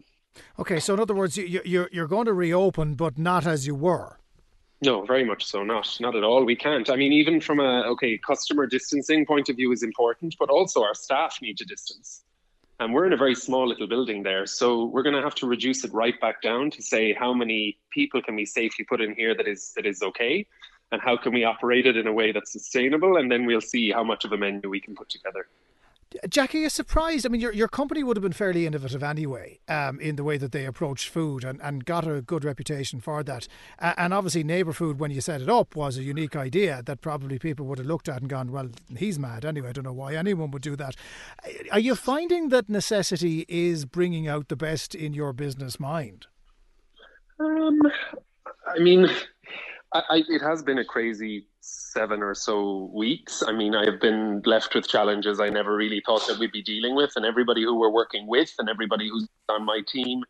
Okay, 0.57 0.80
so 0.80 0.94
in 0.96 1.00
other 1.00 1.13
words, 1.13 1.38
you, 1.38 1.62
you're 1.63 1.90
you're 1.92 2.07
going 2.07 2.25
to 2.25 2.34
reopen, 2.34 2.95
but 2.95 3.18
not 3.18 3.45
as 3.45 3.68
you 3.68 3.75
were. 3.75 4.18
No, 4.81 5.06
very 5.06 5.25
much 5.25 5.45
so. 5.45 5.63
Not 5.63 5.98
not 6.00 6.16
at 6.16 6.24
all. 6.24 6.44
We 6.45 6.56
can't. 6.56 6.90
I 6.90 6.95
mean, 6.95 7.12
even 7.12 7.42
from 7.42 7.60
a 7.60 7.84
okay 7.94 8.18
customer 8.18 8.66
distancing 8.66 9.25
point 9.25 9.50
of 9.50 9.56
view 9.56 9.72
is 9.72 9.84
important, 9.84 10.36
but 10.40 10.50
also 10.50 10.84
our 10.84 10.95
staff 10.95 11.38
need 11.42 11.57
to 11.57 11.66
distance. 11.66 12.24
And 12.80 12.94
we're 12.94 13.06
in 13.06 13.12
a 13.12 13.18
very 13.18 13.36
small 13.36 13.68
little 13.68 13.88
building 13.88 14.24
there, 14.24 14.46
so 14.46 14.86
we're 14.86 15.04
going 15.04 15.16
to 15.16 15.22
have 15.22 15.36
to 15.36 15.48
reduce 15.48 15.84
it 15.84 15.94
right 15.94 16.20
back 16.22 16.42
down 16.42 16.72
to 16.72 16.81
say 16.81 17.14
how 17.14 17.34
many 17.34 17.78
people 17.92 18.22
can 18.22 18.36
we 18.36 18.46
safely 18.46 18.86
put 18.86 19.02
in 19.02 19.14
here 19.16 19.36
that 19.36 19.48
is 19.48 19.74
that 19.76 19.86
is 19.86 20.02
okay, 20.02 20.46
and 20.94 21.02
how 21.02 21.18
can 21.18 21.34
we 21.34 21.44
operate 21.44 21.86
it 21.86 21.98
in 21.98 22.08
a 22.08 22.14
way 22.14 22.31
that's 22.31 22.54
sustainable, 22.54 23.18
and 23.18 23.30
then 23.30 23.46
we'll 23.46 23.60
see 23.60 23.92
how 23.92 24.04
much 24.04 24.24
of 24.24 24.31
a 24.31 24.38
menu 24.38 24.70
we 24.70 24.80
can 24.80 24.96
put 24.96 25.10
together. 25.10 25.48
Jackie, 26.27 26.59
you 26.59 26.69
surprised? 26.69 27.25
I 27.25 27.29
mean, 27.29 27.39
your 27.39 27.53
your 27.53 27.67
company 27.67 28.03
would 28.03 28.17
have 28.17 28.23
been 28.23 28.33
fairly 28.33 28.65
innovative 28.65 29.03
anyway 29.03 29.59
um, 29.67 30.00
in 30.00 30.15
the 30.15 30.23
way 30.23 30.38
that 30.38 30.51
they 30.51 30.65
approached 30.65 31.07
food 31.07 31.44
and, 31.44 31.61
and 31.61 31.85
got 31.85 32.07
a 32.07 32.21
good 32.21 32.44
reputation 32.44 32.99
for 32.99 33.21
that. 33.23 33.47
Uh, 33.78 33.94
and 33.95 34.13
obviously, 34.13 34.44
neighbour 34.44 34.73
food, 34.73 34.99
when 34.99 35.11
you 35.11 35.21
set 35.21 35.42
it 35.42 35.49
up, 35.49 35.75
was 35.75 35.97
a 35.97 36.04
unique 36.04 36.35
idea 36.35 36.81
that 36.85 37.01
probably 37.01 37.37
people 37.37 37.66
would 37.68 37.78
have 37.78 37.87
looked 37.87 38.09
at 38.09 38.21
and 38.21 38.30
gone, 38.30 38.51
"Well, 38.51 38.69
he's 38.97 39.19
mad 39.19 39.45
anyway." 39.45 39.69
I 39.69 39.71
don't 39.71 39.83
know 39.83 39.94
why 39.94 40.16
anyone 40.16 40.49
would 40.51 40.63
do 40.63 40.75
that. 40.78 40.95
Are 41.71 41.80
you 41.80 41.94
finding 41.94 42.49
that 42.49 42.69
necessity 42.69 43.45
is 43.47 43.85
bringing 43.85 44.28
out 44.28 44.47
the 44.47 44.56
best 44.56 44.95
in 44.95 45.13
your 45.13 45.31
business 45.31 45.80
mind? 45.80 46.25
Um, 47.39 47.80
I 48.68 48.80
mean, 48.80 49.07
I, 49.94 50.04
I, 50.10 50.24
it 50.30 50.42
has 50.42 50.62
been 50.62 50.78
a 50.78 50.86
crazy 50.86 51.48
seven 51.62 52.22
or 52.22 52.36
so 52.36 52.90
weeks. 52.94 53.44
I 53.46 53.52
mean, 53.52 53.76
I 53.76 53.86
have 53.86 54.00
been 54.00 54.42
left 54.46 54.76
with 54.76 54.88
challenges 54.88 55.40
I 55.40 55.50
never 55.50 55.76
really 55.76 56.02
thought 56.06 56.28
that 56.28 56.40
we'd 56.40 56.52
be 56.52 56.62
dealing 56.62 56.96
with, 56.96 57.14
and 57.16 57.26
everybody 57.26 57.64
who 57.64 57.78
we're 57.78 57.90
working 57.90 58.28
with 58.28 58.54
and 58.60 58.69
everybody 58.69 59.10
who's 59.10 59.28
on 59.50 59.66
my 59.66 59.81
team 59.88 60.24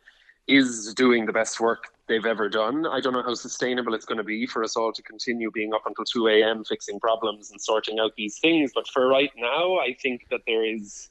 is 0.47 0.93
doing 0.95 1.25
the 1.25 1.33
best 1.33 1.59
work 1.59 1.89
they've 2.07 2.25
ever 2.25 2.49
done. 2.49 2.87
I 2.87 2.99
don't 3.01 3.13
know 3.13 3.21
how 3.21 3.35
sustainable 3.35 3.93
it's 3.93 4.05
going 4.05 4.17
to 4.17 4.23
be 4.23 4.47
for 4.47 4.63
us 4.63 4.75
all 4.75 4.91
to 4.93 5.03
continue 5.03 5.51
being 5.51 5.73
up 5.73 5.83
until 5.85 6.05
2 6.05 6.27
a.m. 6.27 6.63
fixing 6.63 6.99
problems 6.99 7.51
and 7.51 7.61
sorting 7.61 7.99
out 7.99 8.15
these 8.15 8.39
things. 8.39 8.71
But 8.73 8.87
for 8.87 9.07
right 9.07 9.31
now, 9.37 9.77
I 9.77 9.95
think 10.01 10.27
that 10.29 10.41
there 10.47 10.65
is. 10.65 11.09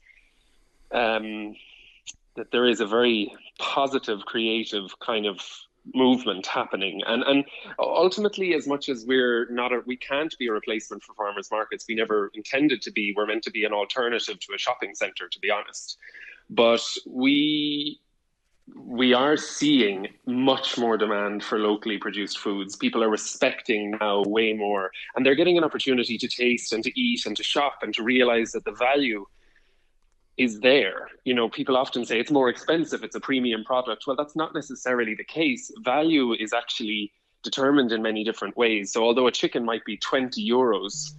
Um, 0.90 1.55
that 2.38 2.52
there 2.52 2.67
is 2.67 2.81
a 2.81 2.87
very 2.87 3.35
positive, 3.59 4.21
creative 4.25 4.99
kind 5.00 5.26
of 5.26 5.40
movement 5.95 6.47
happening. 6.47 7.02
And 7.07 7.23
and 7.23 7.45
ultimately 7.78 8.54
as 8.54 8.66
much 8.66 8.88
as 8.88 9.04
we're 9.07 9.49
not 9.50 9.73
a 9.73 9.83
we 9.87 9.97
can't 9.97 10.35
be 10.38 10.49
a 10.49 10.52
replacement 10.52 11.02
for 11.02 11.14
farmers 11.14 11.50
markets 11.50 11.85
we 11.88 11.95
never 11.95 12.30
intended 12.35 12.83
to 12.83 12.90
be. 12.90 13.14
We're 13.16 13.26
meant 13.26 13.45
to 13.45 13.50
be 13.50 13.64
an 13.64 13.73
alternative 13.73 14.38
to 14.40 14.54
a 14.54 14.59
shopping 14.59 14.95
center 14.95 15.28
to 15.28 15.38
be 15.40 15.50
honest. 15.50 15.99
But 16.50 16.83
we 17.07 18.00
we 18.76 19.14
are 19.14 19.37
seeing 19.37 20.09
much 20.26 20.76
more 20.76 20.99
demand 20.99 21.42
for 21.42 21.59
locally 21.59 21.99
produced 21.99 22.38
foods. 22.38 22.76
People 22.76 23.02
are 23.02 23.09
respecting 23.09 23.92
now 23.92 24.23
way 24.26 24.52
more, 24.52 24.90
and 25.16 25.25
they're 25.25 25.35
getting 25.35 25.57
an 25.57 25.64
opportunity 25.64 26.18
to 26.18 26.28
taste 26.28 26.73
and 26.73 26.85
to 26.85 27.00
eat 27.00 27.25
and 27.26 27.37
to 27.37 27.42
shop 27.42 27.78
and 27.83 27.95
to 27.95 28.02
realize 28.02 28.52
that 28.52 28.64
the 28.64 28.73
value 28.73 29.25
is 30.38 30.61
there. 30.61 31.09
You 31.25 31.35
know, 31.35 31.49
people 31.49 31.76
often 31.76 32.04
say 32.04 32.18
it's 32.18 32.30
more 32.30 32.49
expensive, 32.49 33.02
it's 33.02 33.16
a 33.16 33.21
premium 33.21 33.64
product. 33.64 34.07
Well, 34.07 34.16
that's 34.16 34.37
not 34.37 34.54
necessarily 34.54 35.14
the 35.14 35.25
case. 35.25 35.71
Value 35.83 36.33
is 36.33 36.52
actually 36.52 37.12
determined 37.42 37.92
in 37.92 38.02
many 38.02 38.25
different 38.25 38.57
ways. 38.57 38.92
So, 38.92 39.02
although 39.02 39.26
a 39.26 39.33
chicken 39.33 39.64
might 39.64 39.85
be 39.85 39.97
20 39.97 40.49
euros, 40.49 41.12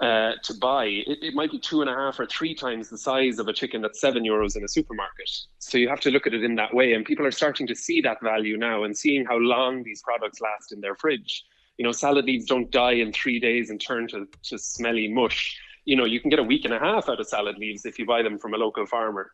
uh, 0.00 0.32
to 0.42 0.54
buy, 0.54 0.86
it, 0.86 1.18
it 1.22 1.34
might 1.34 1.50
be 1.50 1.58
two 1.58 1.82
and 1.82 1.90
a 1.90 1.94
half 1.94 2.18
or 2.18 2.26
three 2.26 2.54
times 2.54 2.88
the 2.88 2.96
size 2.96 3.38
of 3.38 3.48
a 3.48 3.52
chicken 3.52 3.82
that's 3.82 4.00
seven 4.00 4.24
euros 4.24 4.56
in 4.56 4.64
a 4.64 4.68
supermarket. 4.68 5.30
So 5.58 5.76
you 5.76 5.88
have 5.90 6.00
to 6.00 6.10
look 6.10 6.26
at 6.26 6.32
it 6.32 6.42
in 6.42 6.54
that 6.54 6.72
way. 6.72 6.94
And 6.94 7.04
people 7.04 7.26
are 7.26 7.30
starting 7.30 7.66
to 7.66 7.74
see 7.74 8.00
that 8.00 8.22
value 8.22 8.56
now 8.56 8.84
and 8.84 8.96
seeing 8.96 9.26
how 9.26 9.36
long 9.36 9.82
these 9.82 10.02
products 10.02 10.40
last 10.40 10.72
in 10.72 10.80
their 10.80 10.96
fridge. 10.96 11.44
You 11.76 11.84
know, 11.84 11.92
salad 11.92 12.24
leaves 12.24 12.46
don't 12.46 12.70
die 12.70 12.92
in 12.92 13.12
three 13.12 13.38
days 13.38 13.68
and 13.68 13.80
turn 13.80 14.08
to, 14.08 14.26
to 14.44 14.58
smelly 14.58 15.08
mush. 15.08 15.58
You 15.90 15.96
know, 15.96 16.04
you 16.04 16.20
can 16.20 16.30
get 16.30 16.38
a 16.38 16.44
week 16.44 16.64
and 16.64 16.72
a 16.72 16.78
half 16.78 17.08
out 17.08 17.18
of 17.18 17.26
salad 17.26 17.58
leaves 17.58 17.84
if 17.84 17.98
you 17.98 18.06
buy 18.06 18.22
them 18.22 18.38
from 18.38 18.54
a 18.54 18.56
local 18.56 18.86
farmer. 18.86 19.32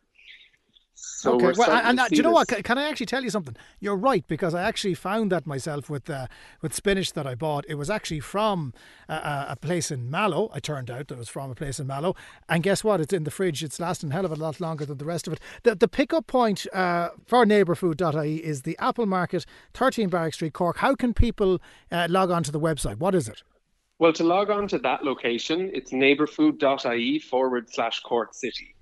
So 0.99 1.35
okay, 1.35 1.53
well, 1.55 1.69
and 1.69 1.99
uh, 1.99 2.07
do 2.07 2.15
you 2.15 2.23
know 2.23 2.29
this. 2.29 2.51
what? 2.51 2.63
Can 2.63 2.79
I 2.79 2.89
actually 2.89 3.05
tell 3.05 3.23
you 3.23 3.29
something? 3.29 3.55
You're 3.79 3.95
right 3.95 4.27
because 4.27 4.55
I 4.55 4.63
actually 4.63 4.95
found 4.95 5.31
that 5.31 5.45
myself 5.45 5.87
with 5.87 6.09
uh, 6.09 6.25
with 6.63 6.73
spinach 6.73 7.13
that 7.13 7.27
I 7.27 7.35
bought. 7.35 7.63
It 7.69 7.75
was 7.75 7.91
actually 7.91 8.21
from 8.21 8.73
uh, 9.07 9.45
a 9.47 9.55
place 9.55 9.91
in 9.91 10.09
Mallow. 10.09 10.49
I 10.51 10.59
turned 10.59 10.89
out 10.89 11.09
that 11.09 11.13
it 11.13 11.19
was 11.19 11.29
from 11.29 11.51
a 11.51 11.55
place 11.55 11.79
in 11.79 11.85
Mallow, 11.85 12.15
and 12.49 12.63
guess 12.63 12.83
what? 12.83 12.99
It's 12.99 13.13
in 13.13 13.23
the 13.23 13.29
fridge. 13.29 13.63
It's 13.63 13.79
lasting 13.79 14.09
a 14.09 14.13
hell 14.13 14.25
of 14.25 14.31
a 14.31 14.35
lot 14.35 14.59
longer 14.59 14.83
than 14.83 14.97
the 14.97 15.05
rest 15.05 15.27
of 15.27 15.33
it. 15.33 15.39
The 15.61 15.75
the 15.75 15.87
pickup 15.87 16.25
point 16.25 16.65
uh, 16.73 17.09
for 17.27 17.45
neighbourfood.ie 17.45 18.37
is 18.43 18.63
the 18.63 18.75
Apple 18.79 19.05
Market, 19.05 19.45
13 19.75 20.09
Barrack 20.09 20.33
Street, 20.33 20.53
Cork. 20.53 20.77
How 20.77 20.95
can 20.95 21.13
people 21.13 21.61
uh, 21.91 22.07
log 22.09 22.31
on 22.31 22.41
to 22.41 22.51
the 22.51 22.59
website? 22.59 22.97
What 22.97 23.13
is 23.13 23.29
it? 23.29 23.43
Well, 23.99 24.13
to 24.13 24.23
log 24.23 24.49
on 24.49 24.67
to 24.69 24.77
that 24.79 25.03
location, 25.03 25.71
it's 25.73 25.91
neighbourfood.ie 25.91 27.19
forward 27.19 27.69
slash 27.69 27.99
Cork 28.01 28.33
City 28.33 28.75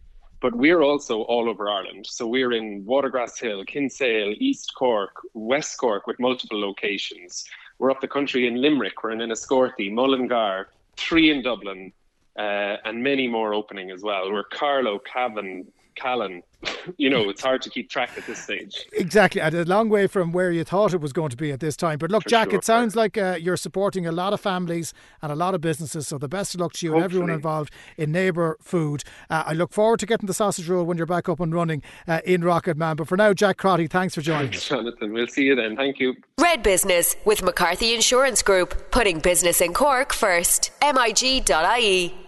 but 0.46 0.56
we're 0.56 0.84
also 0.84 1.22
all 1.24 1.50
over 1.50 1.68
Ireland. 1.68 2.06
So 2.08 2.28
we're 2.28 2.54
in 2.54 2.86
Watergrass 2.86 3.40
Hill, 3.40 3.64
Kinsale, 3.66 4.36
East 4.38 4.74
Cork, 4.78 5.16
West 5.34 5.78
Cork 5.80 6.06
with 6.06 6.20
multiple 6.20 6.62
locations. 6.62 7.46
We're 7.80 7.90
up 7.90 8.00
the 8.00 8.08
country 8.08 8.48
in 8.48 8.62
Limerick, 8.62 9.04
we're 9.04 9.10
in 9.10 9.22
Enniscorthy, 9.22 9.92
Mullingar, 9.92 10.68
three 10.98 11.32
in 11.32 11.42
Dublin, 11.42 11.92
uh, 12.38 12.78
and 12.86 13.04
many 13.04 13.28
more 13.28 13.56
opening 13.56 13.90
as 13.90 14.04
well. 14.04 14.32
We're 14.32 14.44
Carlow, 14.44 15.00
Cavan, 15.00 15.66
Callan. 15.96 16.44
you 16.98 17.10
know, 17.10 17.30
it's 17.30 17.42
hard 17.42 17.62
to 17.62 17.70
keep 17.70 17.90
track 17.90 18.12
at 18.18 18.26
this 18.26 18.40
stage. 18.40 18.86
Exactly. 18.94 19.42
And 19.42 19.54
a 19.56 19.66
long 19.66 19.90
way 19.90 20.08
from 20.08 20.32
where 20.32 20.52
you 20.52 20.64
thought 20.64 20.94
it 20.94 21.02
was 21.02 21.14
going 21.14 21.30
to 21.30 21.38
be 21.38 21.52
at 21.52 21.60
this 21.60 21.76
time. 21.76 21.98
But 21.98 22.12
look, 22.12 22.24
For 22.24 22.30
Jack, 22.30 22.50
sure, 22.50 22.60
it 22.60 22.66
sounds 22.66 22.96
like 22.96 23.18
uh, 23.18 23.38
you're 23.40 23.58
supporting 23.58 24.06
a 24.06 24.12
lot 24.12 24.34
of 24.34 24.42
families 24.42 24.94
and 25.22 25.32
a 25.32 25.36
lot 25.36 25.54
of 25.54 25.62
businesses. 25.62 26.08
So 26.08 26.18
the 26.18 26.28
best 26.28 26.56
of 26.56 26.62
luck 26.62 26.74
to 26.74 26.86
you 26.86 26.92
Hopefully. 26.92 27.04
and 27.04 27.12
everyone 27.12 27.30
involved 27.32 27.74
in 27.98 28.12
Neighbour 28.12 28.58
Food. 28.62 29.04
Uh, 29.30 29.44
I 29.46 29.54
look 29.54 29.72
forward 29.72 30.00
to 30.02 30.06
getting 30.06 30.28
the 30.28 30.34
sausage 30.34 30.68
roll 30.70 30.86
when 30.86 30.98
you're 30.98 31.06
back 31.06 31.30
up 31.30 31.40
and 31.40 31.54
running 31.54 31.82
uh, 32.08 32.22
in 32.26 32.44
Rocket 32.44 32.78
Man. 32.78 32.96
But 32.96 33.08
for 33.08 33.18
now, 33.18 33.34
Jack 33.34 33.58
Crotty, 33.58 33.88
thanks 33.88 34.16
for 34.16 34.22
joining 34.22 34.54
us. 34.54 34.68
Jonathan. 34.70 35.14
We'll 35.14 35.28
see 35.28 35.44
you 35.44 35.56
then. 35.56 35.76
Thank 35.76 36.00
you. 36.00 36.16
Red 36.40 36.64
Business 36.64 37.16
with 37.26 37.44
McCarthy 37.44 37.94
Insurance 37.94 38.42
Group, 38.42 38.92
putting 38.92 39.20
business 39.20 39.62
in 39.62 39.74
Cork 39.74 40.14
first. 40.14 40.72
MIG.ie. 40.82 42.25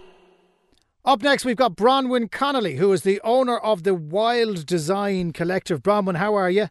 Up 1.08 1.22
next, 1.22 1.46
we've 1.46 1.56
got 1.56 1.78
Bronwyn 1.78 2.30
Connolly, 2.30 2.76
who 2.76 2.92
is 2.92 3.04
the 3.04 3.22
owner 3.24 3.58
of 3.60 3.84
the 3.84 3.96
Wild 3.96 4.66
Design 4.66 5.32
Collective. 5.32 5.82
Bronwyn, 5.82 6.18
how 6.18 6.36
are 6.36 6.50
you? 6.50 6.68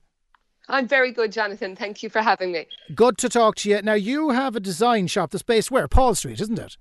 I'm 0.69 0.87
very 0.87 1.11
good, 1.11 1.33
Jonathan. 1.33 1.75
Thank 1.75 2.03
you 2.03 2.11
for 2.11 2.21
having 2.21 2.53
me. 2.53 2.67
Good 2.95 3.17
to 3.17 3.31
talk 3.31 3.55
to 3.57 3.71
you. 3.71 3.81
Now, 3.81 3.95
you 3.95 4.33
have 4.33 4.55
a 4.55 4.61
design 4.61 5.07
shop 5.07 5.31
that's 5.31 5.43
based 5.43 5.71
where? 5.71 5.89
Paul 5.89 6.15
Street, 6.15 6.39
isn't 6.39 6.59
it? 6.59 6.77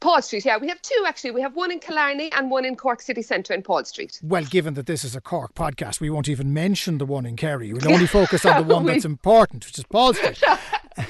Paul 0.00 0.22
Street, 0.22 0.46
yeah. 0.46 0.56
We 0.56 0.68
have 0.68 0.80
two 0.80 1.04
actually. 1.06 1.32
We 1.32 1.42
have 1.42 1.54
one 1.54 1.70
in 1.70 1.80
Killarney 1.80 2.32
and 2.32 2.50
one 2.50 2.64
in 2.64 2.76
Cork 2.76 3.02
City 3.02 3.20
Centre 3.20 3.52
in 3.52 3.62
Paul 3.62 3.84
Street. 3.84 4.18
Well, 4.22 4.44
given 4.44 4.72
that 4.72 4.86
this 4.86 5.04
is 5.04 5.14
a 5.14 5.20
Cork 5.20 5.52
podcast, 5.52 6.00
we 6.00 6.08
won't 6.08 6.30
even 6.30 6.54
mention 6.54 6.96
the 6.96 7.04
one 7.04 7.26
in 7.26 7.36
Kerry. 7.36 7.74
We'll 7.74 7.92
only 7.92 8.06
focus 8.06 8.46
on 8.46 8.66
the 8.66 8.74
one 8.74 8.86
that's 8.86 9.04
important, 9.04 9.66
which 9.66 9.78
is 9.78 9.84
Paul 9.84 10.14
Street. 10.14 10.42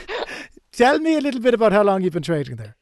Tell 0.73 0.99
me 0.99 1.15
a 1.15 1.21
little 1.21 1.41
bit 1.41 1.55
about 1.55 1.71
how 1.71 1.85
long 1.85 2.03
you've 2.03 2.13
been 2.13 2.23
trading 2.23 2.57
there. 2.57 2.75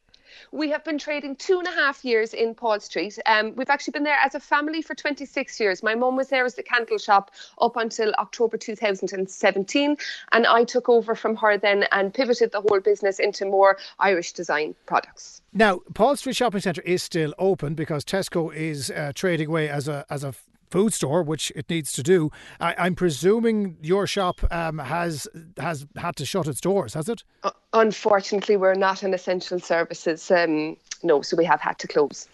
We 0.54 0.70
have 0.70 0.84
been 0.84 0.98
trading 0.98 1.34
two 1.34 1.58
and 1.58 1.66
a 1.66 1.72
half 1.72 2.04
years 2.04 2.32
in 2.32 2.54
Paul 2.54 2.78
Street. 2.78 3.18
Um, 3.26 3.56
we've 3.56 3.70
actually 3.70 3.90
been 3.90 4.04
there 4.04 4.18
as 4.24 4.36
a 4.36 4.40
family 4.40 4.82
for 4.82 4.94
26 4.94 5.58
years. 5.58 5.82
My 5.82 5.96
mum 5.96 6.14
was 6.14 6.28
there 6.28 6.44
as 6.44 6.54
the 6.54 6.62
candle 6.62 6.96
shop 6.96 7.32
up 7.60 7.76
until 7.76 8.12
October 8.20 8.56
2017, 8.56 9.96
and 10.30 10.46
I 10.46 10.62
took 10.62 10.88
over 10.88 11.16
from 11.16 11.34
her 11.34 11.58
then 11.58 11.86
and 11.90 12.14
pivoted 12.14 12.52
the 12.52 12.60
whole 12.60 12.78
business 12.78 13.18
into 13.18 13.44
more 13.44 13.78
Irish 13.98 14.30
design 14.30 14.76
products. 14.86 15.42
Now, 15.52 15.80
Paul 15.92 16.14
Street 16.14 16.36
Shopping 16.36 16.60
Centre 16.60 16.82
is 16.82 17.02
still 17.02 17.34
open 17.36 17.74
because 17.74 18.04
Tesco 18.04 18.54
is 18.54 18.92
uh, 18.92 19.10
trading 19.12 19.48
away 19.48 19.68
as 19.68 19.88
a 19.88 20.06
as 20.08 20.22
a 20.22 20.34
food 20.70 20.92
store, 20.92 21.22
which 21.22 21.52
it 21.54 21.68
needs 21.68 21.92
to 21.92 22.02
do. 22.02 22.30
I, 22.60 22.86
am 22.86 22.94
presuming 22.94 23.76
your 23.82 24.06
shop 24.06 24.40
um, 24.50 24.78
has 24.78 25.28
has 25.58 25.86
had 25.96 26.16
to 26.16 26.26
shut 26.26 26.46
its 26.48 26.60
doors, 26.60 26.94
has 26.94 27.08
it? 27.08 27.24
Uh, 27.42 27.50
unfortunately, 27.72 28.56
we're 28.56 28.74
not 28.74 29.02
an 29.02 29.14
essential 29.14 29.60
services. 29.60 30.30
Um, 30.30 30.76
no, 31.02 31.22
so 31.22 31.36
we 31.36 31.44
have 31.44 31.60
had 31.60 31.78
to 31.80 31.88
close. 31.88 32.28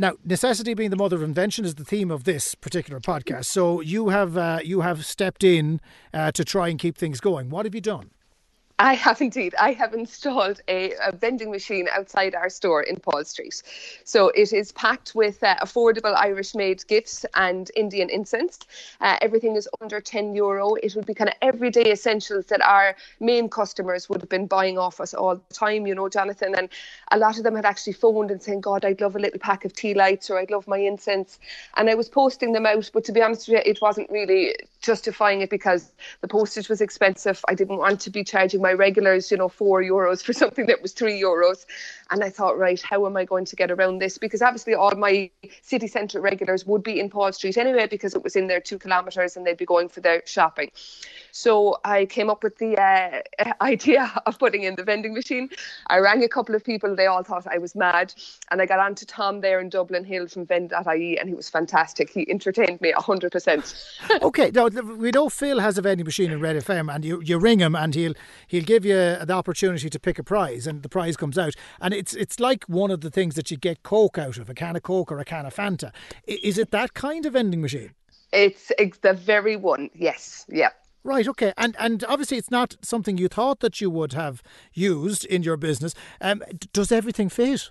Now, 0.00 0.12
necessity 0.24 0.74
being 0.74 0.90
the 0.90 0.96
mother 0.96 1.16
of 1.16 1.22
invention 1.22 1.64
is 1.64 1.74
the 1.74 1.84
theme 1.84 2.12
of 2.12 2.22
this 2.22 2.54
particular 2.54 3.00
podcast. 3.00 3.46
So 3.46 3.80
you 3.80 4.10
have 4.10 4.36
uh, 4.36 4.60
you 4.62 4.82
have 4.82 5.04
stepped 5.04 5.42
in 5.42 5.80
uh, 6.14 6.30
to 6.32 6.44
try 6.44 6.68
and 6.68 6.78
keep 6.78 6.96
things 6.96 7.20
going. 7.20 7.50
What 7.50 7.66
have 7.66 7.74
you 7.74 7.80
done? 7.80 8.10
I 8.80 8.94
have 8.94 9.20
indeed. 9.20 9.56
I 9.58 9.72
have 9.72 9.92
installed 9.92 10.60
a, 10.68 10.92
a, 11.04 11.10
vending 11.10 11.50
machine 11.50 11.88
outside 11.90 12.36
our 12.36 12.48
store 12.48 12.80
in 12.82 12.96
Paul 12.96 13.24
Street. 13.24 13.60
So 14.04 14.28
it 14.28 14.52
is 14.52 14.70
packed 14.70 15.16
with 15.16 15.42
uh, 15.42 15.56
affordable 15.56 16.14
Irish 16.14 16.54
made 16.54 16.86
gifts 16.86 17.26
and 17.34 17.68
Indian 17.74 18.08
incense. 18.08 18.60
Uh, 19.00 19.16
everything 19.20 19.56
is 19.56 19.68
under 19.80 20.00
10 20.00 20.32
euro. 20.32 20.74
It 20.74 20.94
would 20.94 21.06
be 21.06 21.14
kind 21.14 21.28
of 21.28 21.34
everyday 21.42 21.90
essentials 21.90 22.46
that 22.46 22.60
our 22.60 22.94
main 23.18 23.48
customers 23.48 24.08
would 24.08 24.20
have 24.20 24.30
been 24.30 24.46
buying 24.46 24.78
off 24.78 25.00
us 25.00 25.12
all 25.12 25.34
the 25.34 25.54
time, 25.54 25.84
you 25.88 25.94
know, 25.96 26.08
Jonathan. 26.08 26.54
And 26.56 26.68
a 27.10 27.18
lot 27.18 27.36
of 27.36 27.42
them 27.42 27.56
had 27.56 27.64
actually 27.64 27.94
phoned 27.94 28.30
and 28.30 28.40
saying, 28.40 28.60
God, 28.60 28.84
I'd 28.84 29.00
love 29.00 29.16
a 29.16 29.18
little 29.18 29.40
pack 29.40 29.64
of 29.64 29.72
tea 29.72 29.94
lights 29.94 30.30
or 30.30 30.38
I'd 30.38 30.52
love 30.52 30.68
my 30.68 30.78
incense. 30.78 31.40
And 31.76 31.90
I 31.90 31.96
was 31.96 32.08
posting 32.08 32.52
them 32.52 32.64
out, 32.64 32.88
but 32.94 33.04
to 33.06 33.12
be 33.12 33.22
honest 33.22 33.48
with 33.48 33.56
you, 33.56 33.72
it 33.72 33.82
wasn't 33.82 34.08
really 34.08 34.54
justifying 34.80 35.40
it 35.40 35.50
because 35.50 35.92
the 36.20 36.28
postage 36.28 36.68
was 36.68 36.80
expensive. 36.80 37.44
I 37.48 37.54
didn't 37.54 37.78
want 37.78 38.00
to 38.00 38.10
be 38.10 38.24
charging 38.24 38.62
my 38.62 38.72
regulars, 38.72 39.30
you 39.30 39.36
know, 39.36 39.48
four 39.48 39.82
euros 39.82 40.22
for 40.22 40.32
something 40.32 40.66
that 40.66 40.82
was 40.82 40.92
three 40.92 41.20
euros. 41.20 41.66
And 42.10 42.24
I 42.24 42.30
thought, 42.30 42.58
right, 42.58 42.80
how 42.80 43.04
am 43.06 43.16
I 43.16 43.24
going 43.24 43.44
to 43.44 43.56
get 43.56 43.70
around 43.70 43.98
this? 43.98 44.16
Because 44.16 44.40
obviously 44.40 44.74
all 44.74 44.94
my 44.96 45.30
city 45.62 45.86
centre 45.86 46.20
regulars 46.20 46.66
would 46.66 46.82
be 46.82 46.98
in 46.98 47.10
Paul 47.10 47.32
Street 47.32 47.58
anyway 47.58 47.86
because 47.86 48.14
it 48.14 48.22
was 48.22 48.34
in 48.34 48.46
there 48.46 48.60
two 48.60 48.78
kilometres 48.78 49.36
and 49.36 49.46
they'd 49.46 49.58
be 49.58 49.66
going 49.66 49.88
for 49.88 50.00
their 50.00 50.22
shopping. 50.24 50.70
So 51.32 51.78
I 51.84 52.06
came 52.06 52.30
up 52.30 52.42
with 52.42 52.56
the 52.58 52.76
uh, 52.76 53.52
idea 53.60 54.10
of 54.26 54.38
putting 54.38 54.62
in 54.62 54.74
the 54.74 54.84
vending 54.84 55.12
machine. 55.12 55.50
I 55.88 55.98
rang 55.98 56.24
a 56.24 56.28
couple 56.28 56.54
of 56.54 56.64
people. 56.64 56.96
They 56.96 57.06
all 57.06 57.22
thought 57.22 57.46
I 57.46 57.58
was 57.58 57.74
mad. 57.74 58.14
And 58.50 58.62
I 58.62 58.66
got 58.66 58.78
on 58.78 58.94
to 58.96 59.06
Tom 59.06 59.40
there 59.40 59.60
in 59.60 59.68
Dublin 59.68 60.04
Hill 60.04 60.28
from 60.28 60.46
Vend.ie 60.46 61.18
and 61.18 61.28
he 61.28 61.34
was 61.34 61.48
fantastic. 61.50 62.10
He 62.10 62.28
entertained 62.30 62.80
me 62.80 62.92
100%. 62.92 64.22
okay, 64.22 64.50
now 64.50 64.68
we 64.68 65.10
know 65.10 65.28
Phil 65.28 65.60
has 65.60 65.76
a 65.76 65.82
vending 65.82 66.06
machine 66.06 66.30
in 66.30 66.40
Red 66.40 66.56
FM 66.56 66.92
and 66.92 67.04
you, 67.04 67.20
you 67.20 67.38
ring 67.38 67.58
him 67.58 67.74
and 67.74 67.94
he'll 67.94 68.14
he'll 68.46 68.64
give 68.64 68.84
you 68.84 68.94
the 68.94 69.32
opportunity 69.32 69.90
to 69.90 70.00
pick 70.00 70.18
a 70.18 70.22
prize 70.22 70.66
and 70.66 70.82
the 70.82 70.88
prize 70.88 71.16
comes 71.16 71.36
out. 71.36 71.54
And 71.80 71.97
it's 71.98 72.14
it's 72.14 72.38
like 72.38 72.64
one 72.64 72.90
of 72.90 73.00
the 73.00 73.10
things 73.10 73.34
that 73.34 73.50
you 73.50 73.56
get 73.56 73.82
Coke 73.82 74.18
out 74.18 74.38
of, 74.38 74.48
a 74.48 74.54
can 74.54 74.76
of 74.76 74.82
Coke 74.82 75.10
or 75.10 75.18
a 75.18 75.24
can 75.24 75.46
of 75.46 75.54
Fanta. 75.54 75.92
Is 76.26 76.56
it 76.56 76.70
that 76.70 76.94
kind 76.94 77.26
of 77.26 77.32
vending 77.32 77.60
machine? 77.60 77.90
It's, 78.32 78.70
it's 78.78 78.98
the 78.98 79.14
very 79.14 79.56
one, 79.56 79.90
yes. 79.94 80.44
Yeah. 80.48 80.70
Right, 81.02 81.26
okay. 81.26 81.52
And 81.56 81.74
and 81.78 82.04
obviously 82.04 82.36
it's 82.36 82.50
not 82.50 82.76
something 82.82 83.18
you 83.18 83.28
thought 83.28 83.60
that 83.60 83.80
you 83.80 83.90
would 83.90 84.12
have 84.12 84.42
used 84.74 85.24
in 85.24 85.42
your 85.42 85.56
business. 85.56 85.94
Um, 86.20 86.42
does 86.72 86.92
everything 86.92 87.28
fit? 87.28 87.70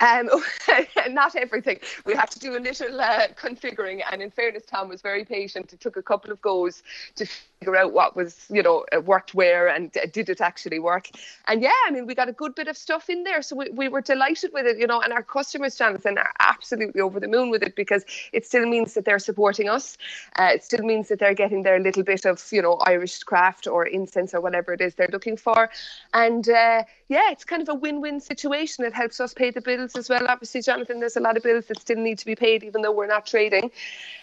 Um, 0.00 0.28
not 1.10 1.36
everything. 1.36 1.78
We 2.04 2.14
had 2.14 2.30
to 2.32 2.38
do 2.38 2.56
a 2.56 2.60
little 2.60 3.00
uh, 3.00 3.28
configuring, 3.28 4.02
and 4.10 4.20
in 4.20 4.30
fairness, 4.30 4.64
Tom 4.66 4.88
was 4.88 5.00
very 5.00 5.24
patient. 5.24 5.72
It 5.72 5.80
took 5.80 5.96
a 5.96 6.02
couple 6.02 6.30
of 6.30 6.40
goes 6.42 6.82
to 7.16 7.26
figure 7.60 7.76
out 7.76 7.92
what 7.92 8.14
was, 8.14 8.46
you 8.50 8.62
know, 8.62 8.84
uh, 8.94 9.00
worked 9.00 9.34
where 9.34 9.68
and 9.68 9.90
did 10.12 10.28
it 10.28 10.40
actually 10.42 10.78
work. 10.78 11.08
And 11.48 11.62
yeah, 11.62 11.72
I 11.86 11.90
mean, 11.90 12.06
we 12.06 12.14
got 12.14 12.28
a 12.28 12.32
good 12.32 12.54
bit 12.54 12.68
of 12.68 12.76
stuff 12.76 13.08
in 13.08 13.24
there, 13.24 13.40
so 13.40 13.56
we, 13.56 13.70
we 13.70 13.88
were 13.88 14.02
delighted 14.02 14.52
with 14.52 14.66
it, 14.66 14.78
you 14.78 14.86
know. 14.86 15.00
And 15.00 15.12
our 15.12 15.22
customers, 15.22 15.76
Jonathan, 15.76 16.18
are 16.18 16.32
absolutely 16.40 17.00
over 17.00 17.18
the 17.18 17.28
moon 17.28 17.50
with 17.50 17.62
it 17.62 17.74
because 17.74 18.04
it 18.32 18.44
still 18.44 18.66
means 18.66 18.94
that 18.94 19.06
they're 19.06 19.18
supporting 19.18 19.68
us. 19.68 19.96
Uh, 20.38 20.50
it 20.52 20.64
still 20.64 20.84
means 20.84 21.08
that 21.08 21.18
they're 21.18 21.34
getting 21.34 21.62
their 21.62 21.78
little 21.80 22.02
bit 22.02 22.26
of, 22.26 22.44
you 22.52 22.60
know, 22.60 22.74
Irish 22.86 23.20
craft 23.20 23.66
or 23.66 23.86
incense 23.86 24.34
or 24.34 24.40
whatever 24.40 24.74
it 24.74 24.82
is 24.82 24.94
they're 24.94 25.08
looking 25.10 25.36
for. 25.36 25.70
And 26.12 26.48
uh, 26.48 26.84
yeah, 27.08 27.30
it's 27.30 27.44
kind 27.44 27.62
of 27.62 27.68
a 27.68 27.74
win-win 27.74 28.20
situation. 28.20 28.84
It 28.84 28.92
helps 28.92 29.20
us 29.20 29.32
pay 29.32 29.50
the 29.50 29.60
bills 29.60 29.85
bills 29.86 29.96
as 29.96 30.08
well. 30.08 30.26
Obviously, 30.28 30.62
Jonathan, 30.62 31.00
there's 31.00 31.16
a 31.16 31.20
lot 31.20 31.36
of 31.36 31.42
bills 31.42 31.66
that 31.66 31.80
still 31.80 31.96
need 31.96 32.18
to 32.18 32.26
be 32.26 32.34
paid, 32.34 32.64
even 32.64 32.82
though 32.82 32.92
we're 32.92 33.06
not 33.06 33.26
trading. 33.26 33.70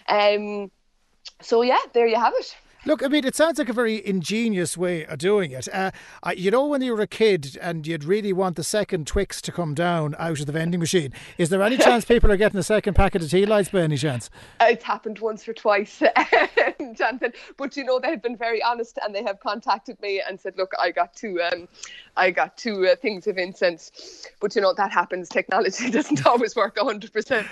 Um, 0.08 0.72
so 1.42 1.62
yeah, 1.62 1.80
there 1.94 2.08
you 2.08 2.16
have 2.16 2.34
it. 2.38 2.56
Look, 2.86 3.02
I 3.02 3.08
mean, 3.08 3.24
it 3.24 3.34
sounds 3.34 3.60
like 3.60 3.70
a 3.70 3.74
very 3.74 4.06
ingenious 4.06 4.76
way 4.76 5.06
of 5.06 5.18
doing 5.18 5.52
it. 5.52 5.70
Uh, 5.72 5.92
you 6.36 6.52
know, 6.52 6.68
when 6.68 6.82
you 6.82 6.94
were 6.94 7.02
a 7.02 7.08
kid 7.08 7.58
and 7.62 7.88
you'd 7.88 8.04
really 8.04 8.34
want 8.34 8.58
the 8.58 8.64
second 8.64 9.08
Twix 9.08 9.42
to 9.44 9.54
come 9.54 9.74
down 9.74 10.16
out 10.20 10.42
of 10.42 10.48
the 10.48 10.52
vending 10.52 10.82
machine, 10.82 11.14
is 11.38 11.48
there 11.48 11.64
any 11.64 11.78
chance 11.78 12.04
people 12.14 12.30
are 12.30 12.36
getting 12.36 12.60
a 12.60 12.64
second 12.64 12.96
packet 12.96 13.24
of 13.24 13.30
tea 13.30 13.46
lights 13.46 13.70
by 13.70 13.80
any 13.80 13.96
chance? 13.96 14.30
It's 14.60 14.84
happened 14.84 15.20
once 15.20 15.48
or 15.48 15.54
twice, 15.54 16.04
Jonathan. 16.94 17.32
But 17.56 17.78
you 17.78 17.86
know, 17.86 18.00
they've 18.00 18.22
been 18.22 18.36
very 18.36 18.62
honest 18.62 19.00
and 19.02 19.16
they 19.16 19.24
have 19.24 19.40
contacted 19.40 20.02
me 20.02 20.22
and 20.28 20.38
said, 20.38 20.58
"Look, 20.58 20.74
I 20.78 20.92
got 20.92 21.16
two, 21.16 21.42
um, 21.42 21.70
I 22.18 22.32
got 22.32 22.58
two 22.58 22.86
uh, 22.86 22.98
things 22.98 23.28
of 23.28 23.38
incense." 23.38 24.28
But 24.42 24.58
you 24.58 24.62
know, 24.62 24.74
that 24.74 24.92
happens. 24.92 25.30
Technology 25.30 25.90
doesn't 25.92 26.26
always 26.26 26.54
work 26.54 26.78
hundred 26.78 27.14
percent. 27.14 27.48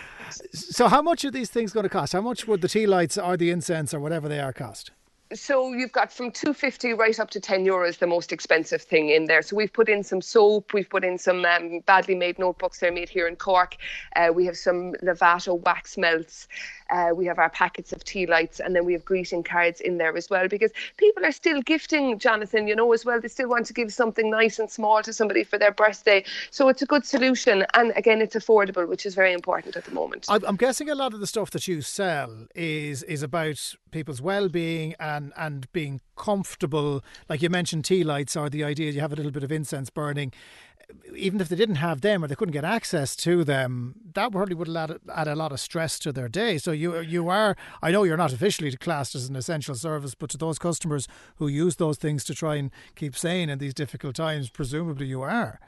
So, 0.51 0.89
how 0.89 1.01
much 1.01 1.23
are 1.23 1.31
these 1.31 1.50
things 1.50 1.71
going 1.71 1.85
to 1.85 1.89
cost? 1.89 2.11
How 2.11 2.21
much 2.21 2.47
would 2.47 2.61
the 2.61 2.67
tea 2.67 2.85
lights 2.85 3.17
or 3.17 3.38
the 3.38 3.50
incense 3.50 3.93
or 3.93 4.01
whatever 4.01 4.27
they 4.27 4.41
are 4.41 4.51
cost? 4.51 4.91
So 5.33 5.73
you've 5.73 5.91
got 5.91 6.11
from 6.11 6.31
250 6.31 6.93
right 6.93 7.19
up 7.19 7.29
to 7.31 7.39
10 7.39 7.65
euros 7.65 8.00
the 8.00 8.07
most 8.07 8.31
expensive 8.31 8.81
thing 8.81 9.09
in 9.09 9.25
there. 9.25 9.41
So 9.41 9.55
we've 9.55 9.71
put 9.71 9.89
in 9.89 10.03
some 10.03 10.21
soap 10.21 10.73
we've 10.73 10.89
put 10.89 11.03
in 11.03 11.17
some 11.17 11.45
um, 11.45 11.79
badly 11.85 12.15
made 12.15 12.38
notebooks 12.39 12.79
they're 12.79 12.91
made 12.91 13.09
here 13.09 13.27
in 13.27 13.35
cork. 13.35 13.77
Uh, 14.15 14.31
we 14.33 14.45
have 14.45 14.57
some 14.57 14.93
lavato 15.03 15.59
wax 15.61 15.97
melts 15.97 16.47
uh, 16.91 17.12
we 17.15 17.25
have 17.25 17.39
our 17.39 17.50
packets 17.50 17.93
of 17.93 18.03
tea 18.03 18.25
lights, 18.25 18.60
and 18.60 18.75
then 18.75 18.86
we 18.86 18.93
have 18.93 19.05
greeting 19.05 19.43
cards 19.43 19.81
in 19.81 19.98
there 19.98 20.15
as 20.15 20.29
well 20.29 20.48
because 20.48 20.71
people 20.98 21.25
are 21.25 21.31
still 21.31 21.62
gifting, 21.62 22.19
Jonathan, 22.19 22.67
you 22.67 22.75
know, 22.75 22.91
as 22.93 23.05
well. 23.05 23.19
They 23.19 23.29
still 23.29 23.50
want 23.50 23.65
to 23.67 23.74
give 23.74 23.93
something 23.93 24.29
nice 24.29 24.60
and 24.60 24.69
small 24.69 25.01
to 25.03 25.13
somebody 25.13 25.43
for 25.43 25.57
their 25.57 25.71
birthday. 25.71 26.24
So 26.51 26.67
it's 26.69 26.81
a 26.81 26.86
good 26.86 27.05
solution. 27.05 27.65
And 27.74 27.93
again, 27.95 28.21
it's 28.21 28.36
affordable, 28.36 28.88
which 28.88 29.05
is 29.05 29.15
very 29.15 29.33
important 29.33 29.75
at 29.75 29.86
the 29.86 29.91
moment. 29.91 30.25
I'm 30.29 30.57
guessing 30.57 30.89
a 30.89 30.95
lot 30.95 31.13
of 31.13 31.19
the 31.19 31.27
stuff 31.27 31.51
that 31.51 31.67
you 31.67 31.81
sell 31.81 32.48
is 32.55 33.03
is 33.03 33.24
about 33.24 33.75
people's 33.91 34.21
well 34.21 34.50
being 34.50 34.95
and, 35.00 35.33
and 35.38 35.71
being 35.71 36.01
comfortable. 36.15 37.03
Like 37.29 37.41
you 37.41 37.50
mentioned, 37.50 37.86
tea 37.86 38.03
lights 38.03 38.36
are 38.36 38.50
the 38.50 38.63
idea 38.63 38.91
you 38.91 39.01
have 39.01 39.13
a 39.13 39.15
little 39.15 39.31
bit 39.31 39.43
of 39.43 39.51
incense 39.51 39.89
burning 39.89 40.33
even 41.15 41.41
if 41.41 41.50
they 41.50 41.55
didn't 41.55 41.75
have 41.75 42.01
them 42.01 42.24
or 42.24 42.27
they 42.27 42.36
couldn't 42.36 42.53
get 42.53 42.63
access 42.63 43.15
to 43.17 43.43
them, 43.43 43.95
that 44.13 44.31
probably 44.31 44.55
would 44.55 44.75
add, 44.75 45.00
a 45.27 45.36
lot 45.36 45.51
of 45.51 45.60
stress 45.60 46.00
to 46.00 46.12
their 46.12 46.29
day. 46.29 46.57
So 46.57 46.71
you 46.71 47.00
you 47.00 47.29
are, 47.29 47.55
I 47.81 47.91
know 47.91 48.03
you're 48.03 48.17
not 48.17 48.33
officially 48.33 48.71
classed 48.75 49.15
as 49.15 49.29
an 49.29 49.36
essential 49.36 49.75
service, 49.75 50.15
but 50.15 50.29
to 50.31 50.38
those 50.38 50.60
customers 50.60 51.07
who 51.38 51.48
use 51.48 51.75
those 51.75 51.98
things 51.98 52.24
to 52.25 52.36
try 52.36 52.55
and 52.55 52.71
keep 52.95 53.15
sane 53.17 53.50
in 53.50 53.60
these 53.60 53.74
difficult 53.74 54.15
times, 54.15 54.50
presumably 54.50 55.07
you 55.07 55.21
are. 55.21 55.60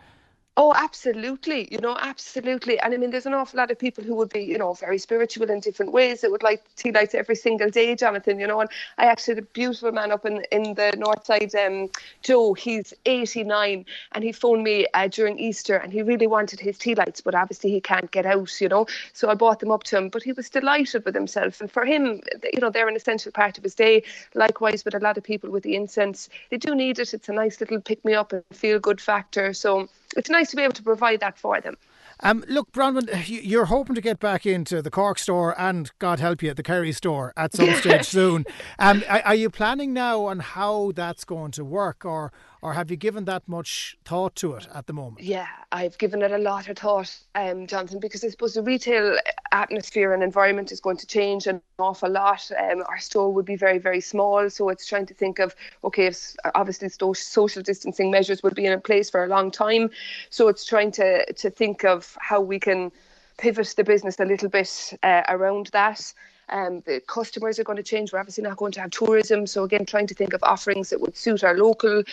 Oh, 0.55 0.71
absolutely. 0.75 1.67
You 1.71 1.79
know, 1.79 1.97
absolutely. 1.99 2.79
And 2.79 2.93
I 2.93 2.97
mean, 2.97 3.09
there's 3.09 3.25
an 3.25 3.33
awful 3.33 3.57
lot 3.57 3.71
of 3.71 3.79
people 3.79 4.03
who 4.03 4.13
would 4.17 4.29
be, 4.29 4.41
you 4.43 4.59
know, 4.59 4.73
very 4.73 4.99
spiritual 4.99 5.49
in 5.49 5.59
different 5.61 5.91
ways 5.91 6.21
that 6.21 6.29
would 6.29 6.43
like 6.43 6.63
tea 6.75 6.91
lights 6.91 7.15
every 7.15 7.35
single 7.35 7.71
day, 7.71 7.95
Jonathan, 7.95 8.39
you 8.39 8.45
know. 8.45 8.61
And 8.61 8.69
I 8.99 9.05
actually 9.05 9.35
had 9.35 9.43
a 9.45 9.47
beautiful 9.47 9.91
man 9.91 10.11
up 10.11 10.27
in, 10.27 10.43
in 10.51 10.75
the 10.75 10.93
north 10.95 11.25
side, 11.25 11.55
um, 11.55 11.89
Joe, 12.21 12.53
he's 12.53 12.93
89, 13.07 13.83
and 14.11 14.23
he 14.23 14.31
phoned 14.31 14.63
me 14.63 14.85
uh, 14.93 15.07
during 15.07 15.39
Easter 15.39 15.75
and 15.75 15.91
he 15.91 16.03
really 16.03 16.27
wanted 16.27 16.59
his 16.59 16.77
tea 16.77 16.93
lights, 16.93 17.19
but 17.19 17.33
obviously 17.33 17.71
he 17.71 17.81
can't 17.81 18.11
get 18.11 18.27
out, 18.27 18.61
you 18.61 18.69
know. 18.69 18.85
So 19.13 19.31
I 19.31 19.33
bought 19.33 19.59
them 19.59 19.71
up 19.71 19.81
to 19.85 19.97
him, 19.97 20.09
but 20.09 20.21
he 20.21 20.33
was 20.33 20.51
delighted 20.51 21.03
with 21.03 21.15
himself. 21.15 21.61
And 21.61 21.71
for 21.71 21.83
him, 21.83 22.21
you 22.53 22.61
know, 22.61 22.69
they're 22.69 22.87
an 22.87 22.95
essential 22.95 23.31
part 23.31 23.57
of 23.57 23.63
his 23.63 23.73
day. 23.73 24.03
Likewise, 24.35 24.85
with 24.85 24.93
a 24.93 24.99
lot 24.99 25.17
of 25.17 25.23
people 25.23 25.49
with 25.49 25.63
the 25.63 25.75
incense, 25.75 26.29
they 26.51 26.57
do 26.57 26.75
need 26.75 26.99
it. 26.99 27.11
It's 27.11 27.27
a 27.29 27.33
nice 27.33 27.59
little 27.59 27.81
pick 27.81 28.05
me 28.05 28.13
up 28.13 28.33
and 28.33 28.43
feel 28.51 28.79
good 28.79 29.01
factor. 29.01 29.51
So, 29.55 29.89
it's 30.15 30.29
nice 30.29 30.42
to 30.51 30.55
be 30.55 30.63
able 30.63 30.73
to 30.73 30.83
provide 30.83 31.19
that 31.21 31.37
for 31.37 31.59
them. 31.61 31.75
Um, 32.19 32.43
look, 32.47 32.71
Bronwyn, 32.71 33.09
you're 33.27 33.65
hoping 33.65 33.95
to 33.95 34.01
get 34.01 34.19
back 34.19 34.45
into 34.45 34.81
the 34.81 34.91
Cork 34.91 35.17
store 35.19 35.59
and, 35.59 35.91
God 35.99 36.19
help 36.19 36.41
you, 36.41 36.49
at 36.49 36.57
the 36.57 36.63
Kerry 36.63 36.91
store 36.91 37.33
at 37.35 37.53
some 37.53 37.73
stage 37.73 38.05
soon. 38.05 38.45
Um, 38.79 39.03
are 39.09 39.35
you 39.35 39.49
planning 39.49 39.93
now 39.93 40.25
on 40.25 40.39
how 40.39 40.93
that's 40.95 41.25
going 41.25 41.51
to 41.51 41.65
work, 41.65 42.05
or 42.05 42.31
or 42.63 42.73
have 42.73 42.89
you 42.89 42.95
given 42.95 43.25
that 43.25 43.45
much 43.45 43.97
thought 44.05 44.35
to 44.37 44.53
it 44.53 44.67
at 44.73 44.87
the 44.87 44.93
moment? 44.93 45.21
Yeah, 45.21 45.47
I've 45.73 45.97
given 45.97 46.21
it 46.21 46.31
a 46.31 46.37
lot 46.37 46.69
of 46.69 46.77
thought, 46.77 47.13
um, 47.35 47.67
Jonathan, 47.67 47.99
because 47.99 48.23
I 48.23 48.29
suppose 48.29 48.53
the 48.53 48.63
retail 48.63 49.17
atmosphere 49.51 50.13
and 50.13 50.23
environment 50.23 50.71
is 50.71 50.79
going 50.79 50.95
to 50.97 51.05
change 51.05 51.45
an 51.45 51.61
awful 51.77 52.09
lot. 52.09 52.49
Um, 52.57 52.81
our 52.87 52.99
store 52.99 53.33
would 53.33 53.45
be 53.45 53.57
very, 53.57 53.79
very 53.79 53.99
small, 53.99 54.49
so 54.49 54.69
it's 54.69 54.87
trying 54.87 55.05
to 55.07 55.13
think 55.13 55.39
of 55.39 55.53
okay, 55.83 56.05
if, 56.05 56.35
obviously 56.55 56.87
social 57.13 57.61
distancing 57.61 58.09
measures 58.09 58.41
will 58.41 58.51
be 58.51 58.65
in 58.65 58.79
place 58.79 59.09
for 59.09 59.25
a 59.25 59.27
long 59.27 59.51
time, 59.51 59.89
so 60.29 60.47
it's 60.47 60.63
trying 60.63 60.91
to 60.91 61.31
to 61.33 61.49
think 61.49 61.83
of 61.83 62.17
how 62.21 62.39
we 62.39 62.59
can 62.59 62.93
pivot 63.37 63.73
the 63.75 63.83
business 63.83 64.19
a 64.21 64.25
little 64.25 64.49
bit 64.49 64.93
uh, 65.03 65.23
around 65.27 65.67
that. 65.73 66.13
Um, 66.49 66.81
the 66.85 67.01
customers 67.07 67.59
are 67.59 67.63
going 67.63 67.77
to 67.77 67.83
change. 67.83 68.11
We're 68.11 68.19
obviously 68.19 68.43
not 68.43 68.57
going 68.57 68.71
to 68.73 68.81
have 68.81 68.91
tourism. 68.91 69.47
So, 69.47 69.63
again, 69.63 69.85
trying 69.85 70.07
to 70.07 70.13
think 70.13 70.33
of 70.33 70.43
offerings 70.43 70.89
that 70.89 71.01
would 71.01 71.15
suit 71.15 71.43
our 71.43 71.57
local 71.57 72.03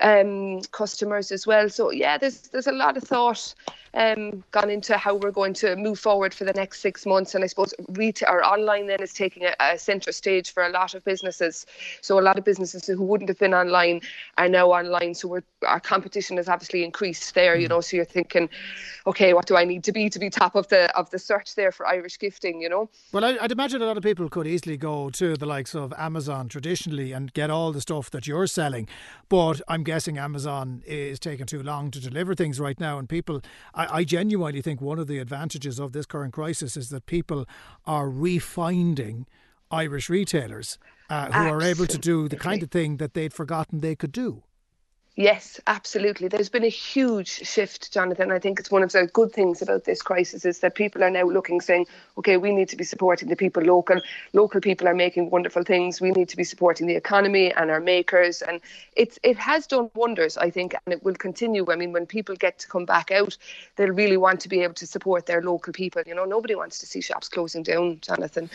um, 0.00 0.60
customers 0.72 1.32
as 1.32 1.46
well. 1.46 1.68
So, 1.68 1.90
yeah, 1.90 2.18
there's, 2.18 2.48
there's 2.48 2.66
a 2.66 2.72
lot 2.72 2.96
of 2.96 3.02
thought 3.02 3.54
um, 3.94 4.42
gone 4.50 4.70
into 4.70 4.96
how 4.96 5.14
we're 5.14 5.30
going 5.30 5.54
to 5.54 5.76
move 5.76 5.98
forward 5.98 6.32
for 6.32 6.44
the 6.44 6.52
next 6.52 6.80
six 6.80 7.04
months. 7.04 7.34
And 7.34 7.44
I 7.44 7.46
suppose 7.46 7.74
retail 7.88 8.30
or 8.30 8.44
online 8.44 8.86
then 8.86 9.02
is 9.02 9.12
taking 9.12 9.44
a, 9.44 9.54
a 9.60 9.78
centre 9.78 10.12
stage 10.12 10.52
for 10.52 10.64
a 10.64 10.70
lot 10.70 10.94
of 10.94 11.04
businesses. 11.04 11.66
So 12.00 12.18
a 12.18 12.22
lot 12.22 12.38
of 12.38 12.44
businesses 12.44 12.86
who 12.86 13.02
wouldn't 13.02 13.28
have 13.28 13.38
been 13.38 13.54
online 13.54 14.00
are 14.38 14.48
now 14.48 14.70
online. 14.72 15.14
So 15.14 15.28
we're, 15.28 15.42
our 15.66 15.80
competition 15.80 16.36
has 16.38 16.48
obviously 16.48 16.84
increased 16.84 17.34
there. 17.34 17.56
You 17.56 17.66
mm. 17.66 17.70
know, 17.70 17.80
so 17.80 17.96
you're 17.96 18.04
thinking, 18.04 18.48
okay, 19.06 19.34
what 19.34 19.46
do 19.46 19.56
I 19.56 19.64
need 19.64 19.84
to 19.84 19.92
be 19.92 20.08
to 20.08 20.18
be 20.18 20.30
top 20.30 20.54
of 20.54 20.68
the 20.68 20.94
of 20.96 21.10
the 21.10 21.18
search 21.18 21.54
there 21.54 21.72
for 21.72 21.86
Irish 21.86 22.18
gifting? 22.18 22.60
You 22.60 22.68
know. 22.68 22.90
Well, 23.12 23.24
I, 23.24 23.36
would 23.40 23.52
imagine 23.52 23.71
a 23.80 23.86
lot 23.86 23.96
of 23.96 24.02
people 24.02 24.28
could 24.28 24.46
easily 24.46 24.76
go 24.76 25.08
to 25.10 25.36
the 25.36 25.46
likes 25.46 25.74
of 25.74 25.94
Amazon 25.96 26.48
traditionally 26.48 27.12
and 27.12 27.32
get 27.32 27.48
all 27.48 27.72
the 27.72 27.80
stuff 27.80 28.10
that 28.10 28.26
you're 28.26 28.46
selling, 28.46 28.88
but 29.28 29.62
I'm 29.68 29.84
guessing 29.84 30.18
Amazon 30.18 30.82
is 30.86 31.18
taking 31.18 31.46
too 31.46 31.62
long 31.62 31.90
to 31.92 32.00
deliver 32.00 32.34
things 32.34 32.60
right 32.60 32.78
now, 32.78 32.98
and 32.98 33.08
people. 33.08 33.40
I, 33.74 33.98
I 33.98 34.04
genuinely 34.04 34.60
think 34.60 34.80
one 34.80 34.98
of 34.98 35.06
the 35.06 35.18
advantages 35.18 35.78
of 35.78 35.92
this 35.92 36.04
current 36.04 36.34
crisis 36.34 36.76
is 36.76 36.90
that 36.90 37.06
people 37.06 37.48
are 37.86 38.08
refinding 38.08 39.24
Irish 39.70 40.10
retailers 40.10 40.78
uh, 41.08 41.26
who 41.26 41.32
Absolutely. 41.32 41.50
are 41.50 41.70
able 41.70 41.86
to 41.86 41.98
do 41.98 42.28
the 42.28 42.36
kind 42.36 42.62
of 42.62 42.70
thing 42.70 42.98
that 42.98 43.14
they'd 43.14 43.32
forgotten 43.32 43.80
they 43.80 43.94
could 43.94 44.12
do. 44.12 44.42
Yes, 45.14 45.60
absolutely. 45.66 46.28
There's 46.28 46.48
been 46.48 46.64
a 46.64 46.68
huge 46.68 47.28
shift, 47.28 47.92
Jonathan. 47.92 48.32
I 48.32 48.38
think 48.38 48.58
it's 48.58 48.70
one 48.70 48.82
of 48.82 48.92
the 48.92 49.06
good 49.12 49.30
things 49.30 49.60
about 49.60 49.84
this 49.84 50.00
crisis 50.00 50.46
is 50.46 50.60
that 50.60 50.74
people 50.74 51.04
are 51.04 51.10
now 51.10 51.24
looking, 51.24 51.60
saying, 51.60 51.86
okay, 52.16 52.38
we 52.38 52.50
need 52.50 52.70
to 52.70 52.76
be 52.76 52.84
supporting 52.84 53.28
the 53.28 53.36
people 53.36 53.62
local. 53.62 54.00
Local 54.32 54.62
people 54.62 54.88
are 54.88 54.94
making 54.94 55.28
wonderful 55.28 55.64
things. 55.64 56.00
We 56.00 56.12
need 56.12 56.30
to 56.30 56.36
be 56.36 56.44
supporting 56.44 56.86
the 56.86 56.96
economy 56.96 57.52
and 57.52 57.70
our 57.70 57.80
makers. 57.80 58.40
And 58.40 58.62
it's 58.96 59.18
it 59.22 59.36
has 59.36 59.66
done 59.66 59.90
wonders, 59.94 60.38
I 60.38 60.48
think, 60.48 60.74
and 60.86 60.94
it 60.94 61.04
will 61.04 61.16
continue. 61.16 61.70
I 61.70 61.76
mean, 61.76 61.92
when 61.92 62.06
people 62.06 62.34
get 62.34 62.58
to 62.60 62.68
come 62.68 62.86
back 62.86 63.10
out, 63.10 63.36
they'll 63.76 63.92
really 63.92 64.16
want 64.16 64.40
to 64.40 64.48
be 64.48 64.62
able 64.62 64.74
to 64.74 64.86
support 64.86 65.26
their 65.26 65.42
local 65.42 65.74
people. 65.74 66.02
You 66.06 66.14
know, 66.14 66.24
nobody 66.24 66.54
wants 66.54 66.78
to 66.78 66.86
see 66.86 67.02
shops 67.02 67.28
closing 67.28 67.62
down, 67.62 67.98
Jonathan. 68.00 68.48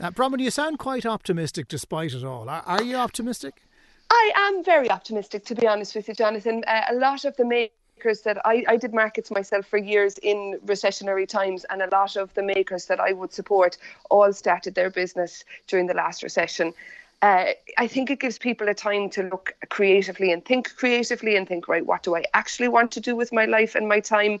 Uh, 0.00 0.10
you 0.38 0.50
sound 0.50 0.80
quite 0.80 1.06
optimistic 1.06 1.68
despite 1.68 2.14
it 2.14 2.24
all. 2.24 2.48
Are, 2.48 2.64
are 2.66 2.82
you 2.82 2.96
optimistic? 2.96 3.62
I 4.10 4.32
am 4.34 4.64
very 4.64 4.90
optimistic, 4.90 5.44
to 5.46 5.54
be 5.54 5.66
honest 5.66 5.94
with 5.94 6.08
you, 6.08 6.14
Jonathan. 6.14 6.64
Uh, 6.66 6.82
a 6.90 6.94
lot 6.94 7.24
of 7.24 7.36
the 7.36 7.44
makers 7.44 8.22
that 8.22 8.38
I, 8.44 8.64
I 8.66 8.76
did 8.76 8.92
markets 8.92 9.30
myself 9.30 9.66
for 9.66 9.78
years 9.78 10.18
in 10.18 10.58
recessionary 10.66 11.28
times, 11.28 11.64
and 11.70 11.80
a 11.80 11.88
lot 11.90 12.16
of 12.16 12.34
the 12.34 12.42
makers 12.42 12.86
that 12.86 12.98
I 12.98 13.12
would 13.12 13.32
support 13.32 13.78
all 14.10 14.32
started 14.32 14.74
their 14.74 14.90
business 14.90 15.44
during 15.68 15.86
the 15.86 15.94
last 15.94 16.22
recession. 16.22 16.74
Uh, 17.22 17.52
I 17.76 17.86
think 17.86 18.10
it 18.10 18.18
gives 18.18 18.38
people 18.38 18.68
a 18.68 18.74
time 18.74 19.10
to 19.10 19.22
look 19.24 19.54
creatively 19.68 20.32
and 20.32 20.44
think 20.44 20.74
creatively 20.74 21.36
and 21.36 21.46
think, 21.46 21.68
right, 21.68 21.84
what 21.84 22.02
do 22.02 22.16
I 22.16 22.24
actually 22.34 22.68
want 22.68 22.90
to 22.92 23.00
do 23.00 23.14
with 23.14 23.32
my 23.32 23.44
life 23.44 23.74
and 23.74 23.86
my 23.86 24.00
time? 24.00 24.40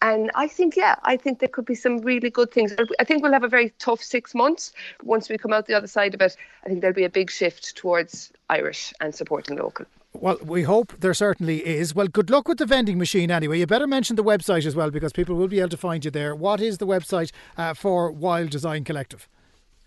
And 0.00 0.30
I 0.34 0.46
think, 0.46 0.76
yeah, 0.76 0.96
I 1.02 1.16
think 1.16 1.40
there 1.40 1.48
could 1.48 1.64
be 1.64 1.74
some 1.74 1.98
really 1.98 2.30
good 2.30 2.52
things. 2.52 2.74
I 3.00 3.04
think 3.04 3.22
we'll 3.22 3.32
have 3.32 3.42
a 3.42 3.48
very 3.48 3.70
tough 3.78 4.00
six 4.02 4.34
months. 4.34 4.72
Once 5.02 5.28
we 5.28 5.38
come 5.38 5.52
out 5.52 5.66
the 5.66 5.74
other 5.74 5.88
side 5.88 6.14
of 6.14 6.20
it, 6.20 6.36
I 6.64 6.68
think 6.68 6.80
there'll 6.80 6.94
be 6.94 7.04
a 7.04 7.10
big 7.10 7.30
shift 7.30 7.76
towards 7.76 8.32
Irish 8.48 8.92
and 9.00 9.14
supporting 9.14 9.56
local. 9.56 9.86
Well, 10.14 10.38
we 10.42 10.62
hope 10.62 10.94
there 10.98 11.14
certainly 11.14 11.66
is. 11.66 11.94
Well, 11.94 12.08
good 12.08 12.30
luck 12.30 12.48
with 12.48 12.58
the 12.58 12.66
vending 12.66 12.98
machine 12.98 13.30
anyway. 13.30 13.58
You 13.58 13.66
better 13.66 13.86
mention 13.86 14.16
the 14.16 14.24
website 14.24 14.66
as 14.66 14.74
well 14.74 14.90
because 14.90 15.12
people 15.12 15.36
will 15.36 15.48
be 15.48 15.60
able 15.60 15.68
to 15.70 15.76
find 15.76 16.04
you 16.04 16.10
there. 16.10 16.34
What 16.34 16.60
is 16.60 16.78
the 16.78 16.86
website 16.86 17.30
uh, 17.56 17.74
for 17.74 18.10
Wild 18.10 18.50
Design 18.50 18.84
Collective? 18.84 19.28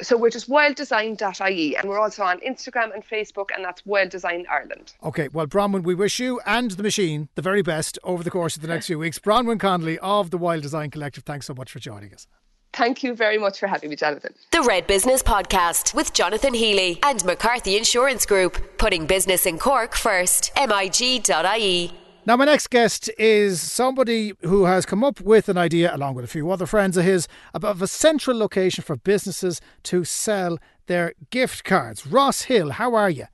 So 0.02 0.18
we're 0.18 0.30
just 0.30 0.50
wilddesign.ie 0.50 1.78
and 1.78 1.90
we're 1.90 2.00
also 2.00 2.24
on 2.24 2.40
Instagram 2.40 2.94
and 2.94 3.06
Facebook 3.06 3.50
and 3.56 3.64
that's 3.64 3.86
Wild 3.86 4.10
Design 4.10 4.46
Ireland. 4.50 4.94
Okay, 5.04 5.28
well 5.30 5.48
Bronwyn, 5.48 5.84
we 5.84 5.96
wish 5.96 6.20
you 6.20 6.40
and 6.46 6.72
the 6.72 6.84
machine 6.84 7.30
the 7.36 7.42
very 7.42 7.62
best 7.62 7.98
over 8.04 8.24
the 8.24 8.32
course 8.32 8.56
of 8.56 8.62
the 8.62 8.68
next 8.68 8.88
few 8.88 9.00
weeks. 9.00 9.20
Bronwyn 9.20 9.60
Connolly 9.60 10.00
of 10.00 10.32
the 10.32 10.38
Wild 10.38 10.62
Design 10.62 10.90
Collective, 10.92 11.24
thanks 11.24 11.46
so 11.46 11.54
much 11.54 11.72
for 11.72 11.80
joining 11.80 12.14
us. 12.14 12.28
Thank 12.74 13.04
you 13.04 13.14
very 13.14 13.38
much 13.38 13.60
for 13.60 13.68
having 13.68 13.90
me, 13.90 13.98
Jonathan. 13.98 14.34
The 14.52 14.62
Red 14.62 14.88
Business 14.88 15.22
Podcast 15.22 15.94
with 15.94 16.14
Jonathan 16.14 16.54
Healy 16.54 17.00
and 17.04 17.24
McCarthy 17.26 17.76
Insurance 17.76 18.26
Group, 18.26 18.78
putting 18.78 19.06
business 19.06 19.46
in 19.46 19.60
Cork 19.60 19.94
first. 19.94 20.52
MIG.ie. 20.56 22.01
Now, 22.24 22.38
my 22.38 22.46
next 22.46 22.70
guest 22.70 23.10
is 23.18 23.60
somebody 23.60 24.34
who 24.42 24.66
has 24.66 24.86
come 24.86 25.04
up 25.04 25.20
with 25.22 25.50
an 25.50 25.58
idea, 25.58 25.94
along 25.96 26.14
with 26.14 26.24
a 26.24 26.28
few 26.28 26.52
other 26.52 26.68
friends 26.68 26.96
of 26.96 27.04
his, 27.04 27.28
about 27.52 27.82
a 27.82 27.88
central 27.88 28.38
location 28.38 28.84
for 28.84 28.96
businesses 28.96 29.60
to 29.84 30.04
sell 30.04 30.60
their 30.86 31.14
gift 31.32 31.64
cards. 31.64 32.06
Ross 32.06 32.44
Hill, 32.44 32.72
how 32.72 32.94
are 32.94 33.10
you? 33.10 33.26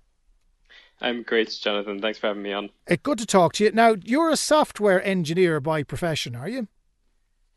I'm 1.02 1.23
great, 1.23 1.50
Jonathan. 1.62 2.00
Thanks 2.00 2.17
for 2.17 2.28
having 2.28 2.43
me 2.43 2.54
on. 2.54 2.69
It's 2.88 3.04
good 3.04 3.17
to 3.17 3.26
talk 3.26 3.52
to 3.54 3.65
you. 3.65 3.71
Now, 3.73 3.95
you're 4.06 4.30
a 4.30 4.38
software 4.38 5.04
engineer 5.06 5.60
by 5.60 5.84
profession, 5.84 6.34
are 6.34 6.47
you? 6.47 6.69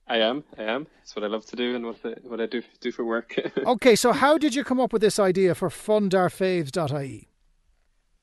I 0.09 0.17
am. 0.17 0.43
I 0.59 0.65
am. 0.65 0.89
It's 1.03 1.15
what 1.15 1.25
I 1.25 1.29
love 1.29 1.47
to 1.47 1.57
do 1.57 1.77
and 1.77 1.87
what, 1.87 2.03
the, 2.03 2.17
what 2.25 2.41
I 2.41 2.47
do 2.47 2.63
do 2.81 2.91
for 2.91 3.05
work. 3.05 3.37
okay, 3.59 3.95
so 3.95 4.11
how 4.11 4.37
did 4.37 4.57
you 4.57 4.65
come 4.65 4.81
up 4.81 4.93
with 4.93 5.01
this 5.01 5.21
idea 5.21 5.55
for 5.55 5.69
fundourfavs.ie? 5.69 7.30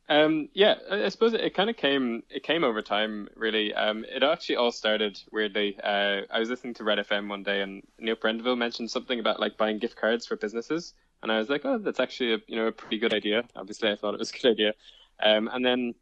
Um, 0.10 0.48
yeah, 0.54 0.76
I, 0.90 1.10
suppose 1.10 1.34
it, 1.34 1.42
it 1.42 1.54
kind 1.54 1.70
of 1.70 1.76
came 1.76 2.24
it 2.30 2.44
came 2.44 2.64
over 2.64 2.82
time. 2.82 3.28
Really, 3.36 3.74
um, 3.74 4.06
it 4.06 4.24
actually 4.24 4.56
all 4.56 4.72
started 4.72 5.20
weirdly. 5.32 5.78
Uh, 5.84 6.22
I 6.32 6.40
was 6.40 6.50
listening 6.50 6.76
to 6.76 6.86
Red 6.86 7.00
FM 7.00 7.28
one 7.28 7.44
day, 7.44 7.62
and 7.62 7.84
Neil 8.00 8.16
Prendeville 8.16 8.58
mentioned 8.58 8.90
something 8.90 9.20
about 9.20 9.40
like 9.40 9.58
buying 9.58 9.80
gift 9.80 9.98
cards 9.98 10.26
for 10.26 10.38
businesses, 10.38 10.94
and 11.22 11.32
I 11.32 11.38
was 11.38 11.50
like, 11.50 11.66
oh, 11.66 11.78
that's 11.78 12.00
actually 12.00 12.36
a 12.36 12.38
you 12.48 12.56
know 12.56 12.68
a 12.68 12.72
pretty 12.72 13.00
good 13.00 13.14
idea. 13.14 13.44
Obviously, 13.56 13.92
I 13.92 13.98
thought 13.98 14.14
it 14.14 14.20
was 14.20 14.30
a 14.30 14.38
good 14.38 14.52
idea, 14.52 14.74
um, 15.22 15.50
and 15.52 15.66
then 15.66 15.94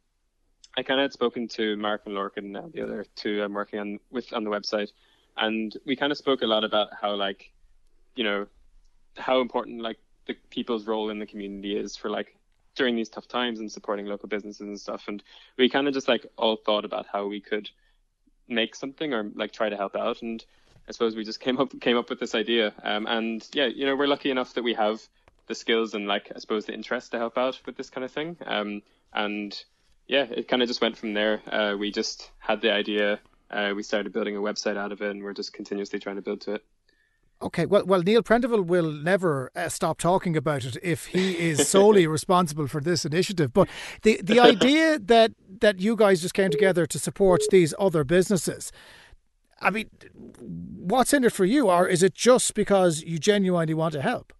I 0.76 0.84
kind 0.84 1.00
of 1.00 1.04
had 1.04 1.12
spoken 1.12 1.48
to 1.48 1.76
Mark 1.76 2.02
and 2.06 2.14
Lorcan, 2.14 2.56
uh, 2.56 2.68
the 2.72 2.82
other 2.82 3.06
two 3.16 3.42
I'm 3.42 3.54
working 3.54 3.80
on 3.80 3.98
with 4.10 4.32
on 4.32 4.44
the 4.44 4.50
website, 4.50 4.92
and 5.36 5.76
we 5.84 5.96
kind 5.96 6.12
of 6.12 6.18
spoke 6.18 6.42
a 6.42 6.46
lot 6.46 6.62
about 6.62 6.90
how 7.00 7.16
like, 7.16 7.50
you 8.14 8.22
know, 8.22 8.46
how 9.16 9.40
important 9.40 9.82
like 9.82 9.98
the 10.26 10.34
people's 10.50 10.86
role 10.86 11.10
in 11.10 11.18
the 11.18 11.26
community 11.26 11.76
is 11.76 11.96
for 11.96 12.08
like 12.08 12.36
during 12.76 12.94
these 12.94 13.08
tough 13.08 13.26
times 13.26 13.58
and 13.58 13.70
supporting 13.70 14.06
local 14.06 14.28
businesses 14.28 14.60
and 14.60 14.78
stuff. 14.78 15.08
And 15.08 15.22
we 15.56 15.68
kind 15.68 15.88
of 15.88 15.94
just 15.94 16.08
like 16.08 16.26
all 16.36 16.56
thought 16.56 16.84
about 16.84 17.06
how 17.12 17.26
we 17.26 17.40
could 17.40 17.68
make 18.48 18.74
something 18.74 19.12
or 19.12 19.30
like 19.34 19.52
try 19.52 19.68
to 19.68 19.76
help 19.76 19.96
out. 19.96 20.22
And 20.22 20.44
I 20.88 20.92
suppose 20.92 21.16
we 21.16 21.24
just 21.24 21.40
came 21.46 21.58
up 21.58 21.78
came 21.80 21.96
up 21.96 22.10
with 22.10 22.20
this 22.20 22.34
idea. 22.34 22.72
Um, 22.82 23.06
and 23.06 23.46
yeah, 23.52 23.66
you 23.66 23.86
know, 23.86 23.96
we're 23.96 24.06
lucky 24.06 24.30
enough 24.30 24.54
that 24.54 24.64
we 24.64 24.74
have 24.74 25.00
the 25.48 25.54
skills 25.54 25.94
and 25.94 26.06
like 26.06 26.30
I 26.34 26.38
suppose 26.38 26.66
the 26.66 26.74
interest 26.74 27.12
to 27.12 27.18
help 27.18 27.38
out 27.38 27.60
with 27.66 27.76
this 27.76 27.90
kind 27.90 28.04
of 28.04 28.12
thing. 28.12 28.36
Um, 28.46 28.82
and 29.12 29.58
yeah, 30.06 30.24
it 30.24 30.48
kind 30.48 30.62
of 30.62 30.68
just 30.68 30.80
went 30.80 30.96
from 30.96 31.14
there. 31.14 31.42
Uh, 31.50 31.76
we 31.76 31.90
just 31.90 32.30
had 32.38 32.60
the 32.60 32.72
idea. 32.72 33.18
Uh, 33.50 33.72
we 33.74 33.82
started 33.82 34.12
building 34.12 34.36
a 34.36 34.40
website 34.40 34.76
out 34.76 34.92
of 34.92 35.02
it, 35.02 35.10
and 35.10 35.22
we're 35.22 35.32
just 35.32 35.52
continuously 35.52 35.98
trying 35.98 36.16
to 36.16 36.22
build 36.22 36.40
to 36.42 36.54
it. 36.54 36.64
Okay, 37.42 37.66
well, 37.66 37.84
well, 37.84 38.02
Neil 38.02 38.22
Prendeville 38.22 38.64
will 38.64 38.90
never 38.90 39.50
uh, 39.54 39.68
stop 39.68 39.98
talking 39.98 40.38
about 40.38 40.64
it 40.64 40.78
if 40.82 41.06
he 41.06 41.38
is 41.38 41.68
solely 41.68 42.06
responsible 42.18 42.66
for 42.66 42.80
this 42.80 43.04
initiative. 43.04 43.52
But 43.52 43.68
the 44.02 44.20
the 44.22 44.40
idea 44.40 44.98
that 44.98 45.32
that 45.60 45.78
you 45.78 45.96
guys 45.96 46.22
just 46.22 46.32
came 46.32 46.50
together 46.50 46.86
to 46.86 46.98
support 46.98 47.42
these 47.50 47.74
other 47.78 48.04
businesses, 48.04 48.72
I 49.60 49.68
mean, 49.68 49.90
what's 50.40 51.12
in 51.12 51.24
it 51.24 51.32
for 51.32 51.44
you, 51.44 51.68
or 51.68 51.86
is 51.86 52.02
it 52.02 52.14
just 52.14 52.54
because 52.54 53.02
you 53.02 53.18
genuinely 53.18 53.74
want 53.74 53.92
to 53.92 54.00
help? 54.00 54.32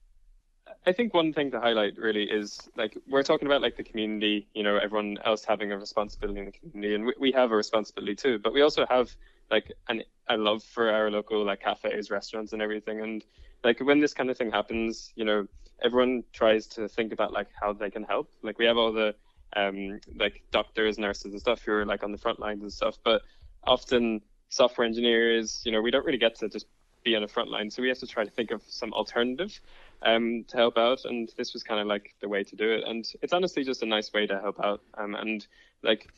I 0.86 0.92
think 0.92 1.12
one 1.12 1.32
thing 1.32 1.50
to 1.50 1.60
highlight 1.60 1.98
really 1.98 2.22
is 2.22 2.60
like 2.76 2.96
we're 3.08 3.24
talking 3.24 3.46
about 3.46 3.60
like 3.60 3.76
the 3.76 3.82
community, 3.82 4.48
you 4.54 4.62
know, 4.62 4.78
everyone 4.78 5.18
else 5.22 5.44
having 5.44 5.70
a 5.70 5.76
responsibility 5.76 6.38
in 6.38 6.46
the 6.46 6.52
community, 6.52 6.94
and 6.94 7.06
we, 7.06 7.14
we 7.20 7.32
have 7.32 7.50
a 7.50 7.56
responsibility 7.56 8.14
too. 8.14 8.38
But 8.38 8.54
we 8.54 8.62
also 8.62 8.86
have 8.86 9.14
like 9.50 9.72
an 9.88 10.02
a 10.28 10.36
love 10.36 10.62
for 10.62 10.90
our 10.90 11.10
local 11.10 11.44
like 11.44 11.60
cafes, 11.60 12.10
restaurants, 12.10 12.52
and 12.52 12.60
everything. 12.60 13.00
And 13.00 13.24
like 13.62 13.80
when 13.80 14.00
this 14.00 14.14
kind 14.14 14.30
of 14.30 14.36
thing 14.36 14.50
happens, 14.50 15.12
you 15.14 15.24
know, 15.24 15.46
everyone 15.82 16.24
tries 16.32 16.66
to 16.68 16.88
think 16.88 17.12
about 17.12 17.32
like 17.32 17.48
how 17.60 17.72
they 17.72 17.90
can 17.90 18.02
help. 18.02 18.30
Like 18.42 18.58
we 18.58 18.64
have 18.64 18.76
all 18.76 18.92
the 18.92 19.14
um 19.54 20.00
like 20.16 20.42
doctors, 20.50 20.98
nurses, 20.98 21.32
and 21.32 21.40
stuff 21.40 21.62
who 21.62 21.72
are 21.72 21.86
like 21.86 22.02
on 22.02 22.12
the 22.12 22.18
front 22.18 22.40
lines 22.40 22.62
and 22.62 22.72
stuff, 22.72 22.98
but 23.04 23.22
often 23.64 24.20
software 24.48 24.86
engineers, 24.86 25.62
you 25.64 25.72
know, 25.72 25.80
we 25.80 25.90
don't 25.90 26.04
really 26.04 26.18
get 26.18 26.36
to 26.38 26.48
just 26.48 26.66
be 27.04 27.14
on 27.14 27.22
the 27.22 27.28
front 27.28 27.50
line, 27.50 27.70
so 27.70 27.82
we 27.82 27.88
have 27.88 27.98
to 27.98 28.06
try 28.06 28.24
to 28.24 28.30
think 28.30 28.50
of 28.50 28.62
some 28.66 28.92
alternative 28.92 29.60
um, 30.02 30.44
to 30.48 30.56
help 30.56 30.76
out. 30.76 31.04
And 31.04 31.30
this 31.36 31.52
was 31.52 31.62
kind 31.62 31.80
of 31.80 31.86
like 31.86 32.14
the 32.20 32.28
way 32.28 32.42
to 32.42 32.56
do 32.56 32.72
it. 32.72 32.82
And 32.86 33.04
it's 33.22 33.32
honestly 33.32 33.64
just 33.64 33.82
a 33.82 33.86
nice 33.86 34.12
way 34.12 34.26
to 34.26 34.40
help 34.40 34.58
out. 34.62 34.82
Um, 34.98 35.14
and 35.14 35.46
like, 35.82 36.10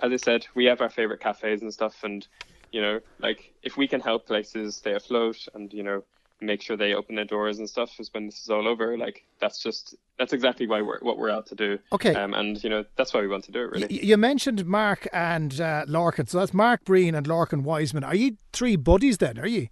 as 0.00 0.12
I 0.12 0.16
said, 0.16 0.46
we 0.54 0.64
have 0.66 0.80
our 0.80 0.90
favorite 0.90 1.20
cafes 1.20 1.62
and 1.62 1.72
stuff. 1.72 2.02
And, 2.02 2.26
you 2.72 2.80
know, 2.80 3.00
like 3.18 3.52
if 3.62 3.76
we 3.76 3.86
can 3.86 4.00
help 4.00 4.26
places 4.26 4.76
stay 4.76 4.94
afloat 4.94 5.46
and, 5.54 5.72
you 5.72 5.82
know, 5.82 6.02
make 6.42 6.60
sure 6.60 6.76
they 6.76 6.94
open 6.94 7.14
their 7.14 7.24
doors 7.24 7.58
and 7.58 7.68
stuff 7.70 7.98
is 8.00 8.12
when 8.12 8.26
this 8.26 8.42
is 8.42 8.50
all 8.50 8.66
over. 8.66 8.98
Like 8.98 9.24
that's 9.40 9.62
just 9.62 9.94
that's 10.18 10.32
exactly 10.32 10.66
why 10.66 10.82
we're 10.82 10.98
what 11.00 11.18
we're 11.18 11.30
out 11.30 11.46
to 11.46 11.54
do. 11.54 11.78
Okay. 11.92 12.14
Um, 12.14 12.34
and 12.34 12.62
you 12.62 12.68
know 12.68 12.84
that's 12.96 13.14
why 13.14 13.20
we 13.20 13.28
want 13.28 13.44
to 13.44 13.52
do 13.52 13.60
it. 13.60 13.70
Really. 13.70 13.86
Y- 13.86 14.00
you 14.02 14.16
mentioned 14.16 14.66
Mark 14.66 15.08
and 15.12 15.60
uh, 15.60 15.84
Lorcan, 15.86 16.28
so 16.28 16.40
that's 16.40 16.52
Mark 16.52 16.84
Breen 16.84 17.14
and 17.14 17.26
Lorcan 17.26 17.62
Wiseman. 17.62 18.04
Are 18.04 18.14
you 18.14 18.36
three 18.52 18.76
buddies 18.76 19.18
then? 19.18 19.38
Are 19.38 19.46
you? 19.46 19.68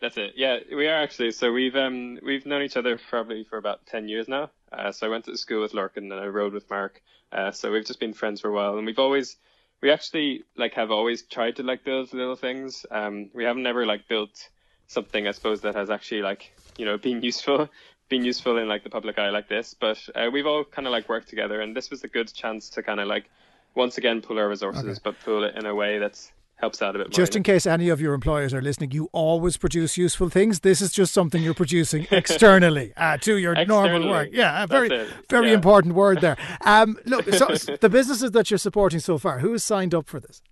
That's 0.00 0.16
it. 0.16 0.32
Yeah, 0.36 0.58
we 0.74 0.86
are 0.86 0.94
actually. 1.02 1.32
So 1.32 1.52
we've 1.52 1.76
um 1.76 2.18
we've 2.24 2.46
known 2.46 2.62
each 2.62 2.76
other 2.76 2.98
probably 3.08 3.44
for 3.44 3.58
about 3.58 3.86
ten 3.86 4.08
years 4.08 4.28
now. 4.28 4.50
Uh, 4.72 4.92
so 4.92 5.06
I 5.06 5.10
went 5.10 5.24
to 5.26 5.36
school 5.36 5.62
with 5.62 5.72
Lorcan 5.72 5.98
and 5.98 6.14
I 6.14 6.26
rode 6.26 6.52
with 6.52 6.68
Mark. 6.68 7.00
Uh, 7.32 7.50
so 7.50 7.72
we've 7.72 7.84
just 7.84 8.00
been 8.00 8.12
friends 8.12 8.40
for 8.40 8.48
a 8.48 8.52
while, 8.52 8.76
and 8.76 8.86
we've 8.86 8.98
always 8.98 9.36
we 9.80 9.90
actually 9.90 10.44
like 10.56 10.74
have 10.74 10.90
always 10.90 11.22
tried 11.22 11.56
to 11.56 11.62
like 11.62 11.84
build 11.84 12.12
little 12.12 12.36
things. 12.36 12.84
Um, 12.90 13.30
we 13.34 13.44
haven't 13.44 13.66
ever 13.66 13.86
like 13.86 14.08
built 14.08 14.48
something 14.86 15.28
I 15.28 15.32
suppose 15.32 15.60
that 15.60 15.74
has 15.74 15.90
actually 15.90 16.22
like 16.22 16.52
you 16.76 16.84
know 16.84 16.98
been 17.08 17.22
useful, 17.22 17.68
been 18.08 18.24
useful 18.24 18.58
in 18.58 18.68
like 18.68 18.84
the 18.84 18.90
public 18.90 19.18
eye 19.18 19.30
like 19.30 19.48
this. 19.48 19.74
But 19.74 19.98
uh, 20.14 20.30
we've 20.32 20.46
all 20.46 20.64
kind 20.64 20.86
of 20.86 20.92
like 20.92 21.08
worked 21.08 21.28
together, 21.28 21.60
and 21.60 21.76
this 21.76 21.90
was 21.90 22.04
a 22.04 22.08
good 22.08 22.32
chance 22.32 22.70
to 22.70 22.82
kind 22.82 23.00
of 23.00 23.08
like 23.08 23.30
once 23.74 23.98
again 23.98 24.20
pull 24.20 24.38
our 24.38 24.48
resources, 24.48 24.84
okay. 24.84 25.00
but 25.04 25.14
pull 25.24 25.44
it 25.44 25.54
in 25.54 25.66
a 25.66 25.74
way 25.74 25.98
that's 25.98 26.32
helps 26.58 26.82
out 26.82 26.94
a 26.94 26.98
bit 26.98 27.08
more. 27.08 27.12
Just 27.12 27.36
in 27.36 27.42
case 27.42 27.66
any 27.66 27.88
of 27.88 28.00
your 28.00 28.14
employers 28.14 28.52
are 28.52 28.60
listening, 28.60 28.90
you 28.90 29.08
always 29.12 29.56
produce 29.56 29.96
useful 29.96 30.28
things. 30.28 30.60
This 30.60 30.80
is 30.80 30.92
just 30.92 31.14
something 31.14 31.42
you're 31.42 31.54
producing 31.54 32.06
externally 32.10 32.92
uh, 32.96 33.16
to 33.18 33.36
your 33.36 33.52
externally. 33.52 33.90
normal 33.90 34.10
work. 34.10 34.28
Yeah, 34.32 34.66
very, 34.66 34.88
very 35.28 35.48
yeah. 35.48 35.54
important 35.54 35.94
word 35.94 36.20
there. 36.20 36.36
Um, 36.64 36.98
look, 37.06 37.32
so 37.32 37.46
the 37.76 37.88
businesses 37.88 38.32
that 38.32 38.50
you're 38.50 38.58
supporting 38.58 39.00
so 39.00 39.16
far, 39.16 39.38
who 39.38 39.52
has 39.52 39.64
signed 39.64 39.94
up 39.94 40.06
for 40.06 40.20
this? 40.20 40.42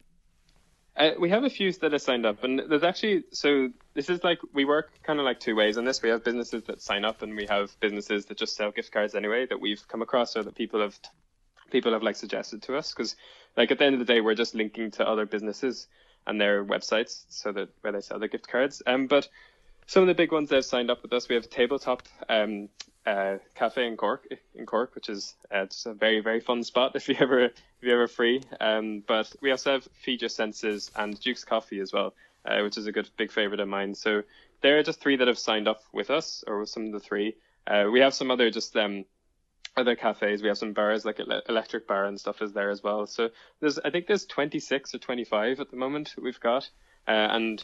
Uh, 0.97 1.11
we 1.19 1.29
have 1.29 1.45
a 1.45 1.51
few 1.51 1.71
that 1.73 1.93
have 1.93 2.01
signed 2.01 2.25
up, 2.25 2.43
and 2.43 2.63
there's 2.69 2.83
actually 2.83 3.25
so 3.33 3.69
this 3.95 4.09
is 4.09 4.25
like 4.25 4.39
we 4.55 4.65
work 4.65 4.91
kind 5.03 5.19
of 5.19 5.27
like 5.27 5.41
two 5.41 5.55
ways 5.55 5.77
on 5.77 5.85
this. 5.85 6.03
We 6.03 6.09
have 6.09 6.25
businesses 6.25 6.63
that 6.65 6.81
sign 6.81 7.05
up, 7.05 7.21
and 7.23 7.37
we 7.37 7.47
have 7.47 7.79
businesses 7.81 8.27
that 8.27 8.39
just 8.39 8.57
sell 8.57 8.71
gift 8.71 8.93
cards 8.93 9.15
anyway 9.15 9.47
that 9.47 9.61
we've 9.61 9.87
come 9.89 10.01
across 10.01 10.37
or 10.37 10.43
that 10.45 10.55
people 10.55 10.81
have 10.81 10.99
people 11.77 11.93
have 11.93 12.03
like 12.03 12.17
suggested 12.17 12.63
to 12.63 12.75
us 12.75 12.95
because 12.95 13.17
like 13.55 13.71
at 13.71 13.79
the 13.79 13.85
end 13.85 13.93
of 13.95 13.99
the 13.99 14.11
day 14.11 14.23
we're 14.23 14.35
just 14.35 14.55
linking 14.55 14.91
to 14.91 15.07
other 15.07 15.27
businesses 15.27 15.89
and 16.27 16.41
their 16.41 16.65
websites 16.65 17.25
so 17.29 17.53
that 17.53 17.69
where 17.83 17.93
they 17.93 18.01
sell 18.01 18.19
their 18.19 18.31
gift 18.31 18.49
cards. 18.49 18.83
Um 18.87 19.09
but 19.09 19.29
some 19.87 20.03
of 20.03 20.07
the 20.07 20.15
big 20.15 20.33
ones 20.33 20.49
that 20.49 20.57
have 20.57 20.65
signed 20.65 20.91
up 20.91 21.03
with 21.03 21.13
us 21.13 21.29
we 21.29 21.35
have 21.35 21.51
tabletop 21.51 22.03
um 22.31 22.71
uh, 23.05 23.37
cafe 23.55 23.87
in 23.87 23.97
Cork 23.99 24.27
in 24.55 24.65
Cork 24.65 24.95
which 24.95 25.11
is 25.11 25.35
uh, 25.53 25.67
just 25.67 25.85
a 25.87 25.93
very 25.93 26.21
very 26.21 26.41
fun 26.41 26.65
spot 26.65 26.93
if 27.01 27.11
you 27.11 27.17
ever 27.21 27.45
if 27.45 27.83
you 27.83 27.93
ever 27.93 28.09
free. 28.09 28.43
Um 28.59 29.03
but 29.07 29.31
we 29.43 29.51
also 29.51 29.73
have 29.73 29.87
Feed 30.03 30.23
Your 30.23 30.31
Senses 30.31 30.91
and 30.97 31.21
Duke's 31.21 31.45
Coffee 31.45 31.81
as 31.81 31.93
well 31.93 32.15
uh, 32.47 32.63
which 32.63 32.79
is 32.79 32.87
a 32.87 32.93
good 32.93 33.11
big 33.19 33.31
favorite 33.31 33.61
of 33.61 33.69
mine. 33.69 33.95
So 33.95 34.23
there 34.63 34.79
are 34.79 34.83
just 34.83 35.01
three 35.01 35.17
that 35.17 35.29
have 35.29 35.39
signed 35.39 35.69
up 35.69 35.83
with 35.93 36.09
us 36.09 36.43
or 36.47 36.61
with 36.61 36.71
some 36.71 36.87
of 36.87 36.93
the 36.93 37.01
three. 37.01 37.37
Uh, 37.67 37.89
we 37.93 38.01
have 38.01 38.15
some 38.15 38.31
other 38.31 38.51
just 38.51 38.75
um 38.77 39.05
other 39.77 39.95
cafes. 39.95 40.43
We 40.43 40.49
have 40.49 40.59
some 40.59 40.73
bars 40.73 41.05
like 41.05 41.21
Electric 41.49 41.87
Bar 41.87 42.07
and 42.07 42.19
stuff 42.19 42.41
is 42.41 42.53
there 42.53 42.71
as 42.71 42.83
well. 42.83 43.07
So 43.07 43.31
there's 43.61 43.79
I 43.79 43.91
think 43.91 44.07
there's 44.07 44.25
26 44.25 44.95
or 44.95 44.99
25 44.99 45.61
at 45.61 45.71
the 45.71 45.77
moment 45.77 46.15
we've 46.21 46.41
got, 46.41 46.69
uh, 47.07 47.11
and 47.11 47.63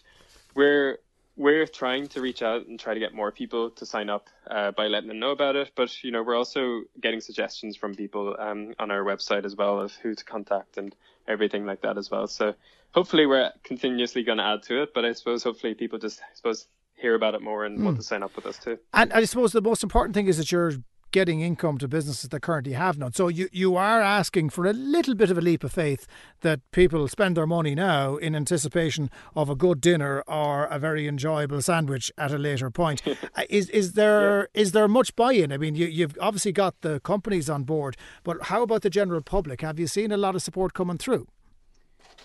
we're 0.55 0.99
we're 1.35 1.67
trying 1.67 2.09
to 2.09 2.21
reach 2.21 2.43
out 2.43 2.67
and 2.67 2.79
try 2.79 2.93
to 2.93 3.01
get 3.01 3.15
more 3.15 3.33
people 3.33 3.71
to 3.71 3.87
sign 3.87 4.11
up 4.11 4.29
uh, 4.51 4.71
by 4.73 4.87
letting 4.89 5.09
them 5.09 5.19
know 5.19 5.31
about 5.31 5.57
it. 5.57 5.73
But 5.75 6.05
you 6.05 6.11
know 6.11 6.23
we're 6.23 6.37
also 6.37 6.83
getting 7.01 7.21
suggestions 7.21 7.77
from 7.77 7.95
people 7.95 8.37
um, 8.39 8.75
on 8.79 8.91
our 8.91 9.03
website 9.03 9.45
as 9.45 9.57
well 9.57 9.81
of 9.81 9.93
who 9.95 10.15
to 10.15 10.25
contact 10.25 10.77
and 10.77 10.95
everything 11.27 11.65
like 11.65 11.83
that 11.83 11.97
as 11.97 12.11
well. 12.11 12.27
So 12.27 12.55
hopefully 12.93 13.27
we're 13.27 13.51
continuously 13.65 14.23
going 14.23 14.39
to 14.39 14.45
add 14.45 14.63
to 14.65 14.83
it. 14.83 14.93
But 14.95 15.05
I 15.05 15.13
suppose 15.13 15.43
hopefully 15.43 15.75
people 15.75 15.99
just 15.99 16.21
I 16.21 16.35
suppose 16.35 16.67
hear 16.95 17.15
about 17.15 17.35
it 17.35 17.43
more 17.43 17.65
and 17.65 17.79
mm. 17.79 17.85
want 17.85 17.97
to 17.97 18.03
sign 18.03 18.23
up 18.23 18.37
with 18.37 18.47
us 18.47 18.59
too. 18.59 18.79
And 18.93 19.13
I 19.13 19.25
suppose 19.25 19.53
the 19.53 19.63
most 19.63 19.83
important 19.83 20.15
thing 20.15 20.29
is 20.29 20.37
that 20.37 20.53
you're 20.53 20.75
getting 21.13 21.41
income 21.41 21.79
to 21.79 21.87
businesses 21.87 22.31
that 22.31 22.41
currently 22.41 22.73
have 22.73 22.99
none. 22.99 23.13
So 23.13 23.29
you, 23.29 23.49
you 23.53 23.77
are 23.77 24.01
asking 24.01 24.51
for 24.51 24.67
a 24.67 24.73
little 24.73 25.15
bit 25.15 25.31
of 25.31 25.39
a 25.39 25.41
leap 25.41 25.63
of 25.63 25.73
faith 25.73 26.07
that 26.41 26.61
people 26.73 27.07
spend 27.09 27.37
their 27.37 27.47
money 27.47 27.75
now 27.75 28.17
in 28.17 28.35
anticipation 28.35 29.11
of 29.37 29.49
a 29.49 29.55
good 29.55 29.81
dinner 29.81 30.23
or 30.27 30.65
a 30.65 30.79
very 30.79 31.07
enjoyable 31.07 31.63
sandwich 31.63 32.11
at 32.19 32.33
a 32.33 32.39
later 32.39 32.71
point. 32.71 33.03
Uh, 33.35 33.43
is 33.49 33.71
is 33.71 33.93
there 33.93 34.49
yeah. 34.55 34.61
is 34.61 34.73
there 34.73 34.89
much 34.89 35.15
buy-in? 35.17 35.53
I 35.53 35.57
mean, 35.57 35.75
you, 35.75 35.87
you've 35.87 36.17
obviously 36.21 36.53
got 36.53 36.81
the 36.81 37.01
companies 37.01 37.49
on 37.49 37.63
board, 37.63 37.97
but 38.25 38.45
how 38.45 38.63
about 38.63 38.83
the 38.83 38.91
general 38.91 39.23
public? 39.23 39.61
Have 39.61 39.79
you 39.79 39.87
seen 39.87 40.13
a 40.13 40.17
lot 40.17 40.35
of 40.35 40.43
support 40.43 40.75
coming 40.75 40.99
through? 40.99 41.27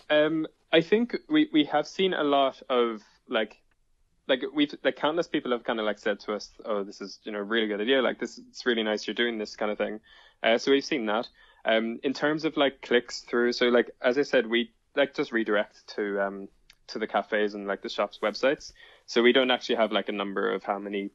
Um, 0.10 0.48
I 0.74 0.82
think 0.82 1.16
we, 1.30 1.50
we 1.54 1.64
have 1.66 1.88
seen 1.88 2.14
a 2.14 2.24
lot 2.24 2.62
of 2.70 3.04
like 3.30 3.58
like 4.28 4.44
we've 4.54 4.74
like 4.84 4.96
countless 4.96 5.28
people 5.28 5.52
have 5.52 5.64
kind 5.64 5.80
of 5.80 5.86
like 5.86 6.00
said 6.00 6.20
to 6.22 6.34
us, 6.34 6.52
"Oh, 6.66 6.84
this 6.84 7.02
is 7.02 7.20
you 7.24 7.32
know 7.32 7.40
a 7.40 7.44
really 7.44 7.68
good 7.68 7.82
idea. 7.82 8.02
Like 8.02 8.20
this, 8.20 8.38
it's 8.38 8.66
really 8.66 8.84
nice 8.84 9.08
you're 9.08 9.14
doing 9.14 9.38
this 9.38 9.56
kind 9.56 9.72
of 9.72 9.78
thing." 9.78 10.00
Uh, 10.44 10.58
so 10.58 10.72
we've 10.72 10.84
seen 10.84 11.06
that. 11.08 11.28
Um, 11.66 12.00
in 12.04 12.14
terms 12.14 12.46
of 12.46 12.56
like 12.58 12.82
clicks 12.82 13.22
through, 13.22 13.54
so 13.54 13.68
like 13.68 13.92
as 14.02 14.18
I 14.18 14.24
said, 14.24 14.48
we 14.48 14.72
like 14.96 15.14
just 15.14 15.32
redirect 15.32 15.88
to 15.96 16.22
um 16.22 16.48
to 16.88 17.00
the 17.00 17.08
cafes 17.08 17.54
and 17.54 17.68
like 17.68 17.82
the 17.82 17.90
shops 17.90 18.20
websites. 18.22 18.74
So 19.06 19.22
we 19.22 19.34
don't 19.34 19.52
actually 19.52 19.76
have 19.76 19.92
like 19.92 20.10
a 20.10 20.14
number 20.14 20.52
of 20.52 20.64
how 20.64 20.80
many 20.80 21.12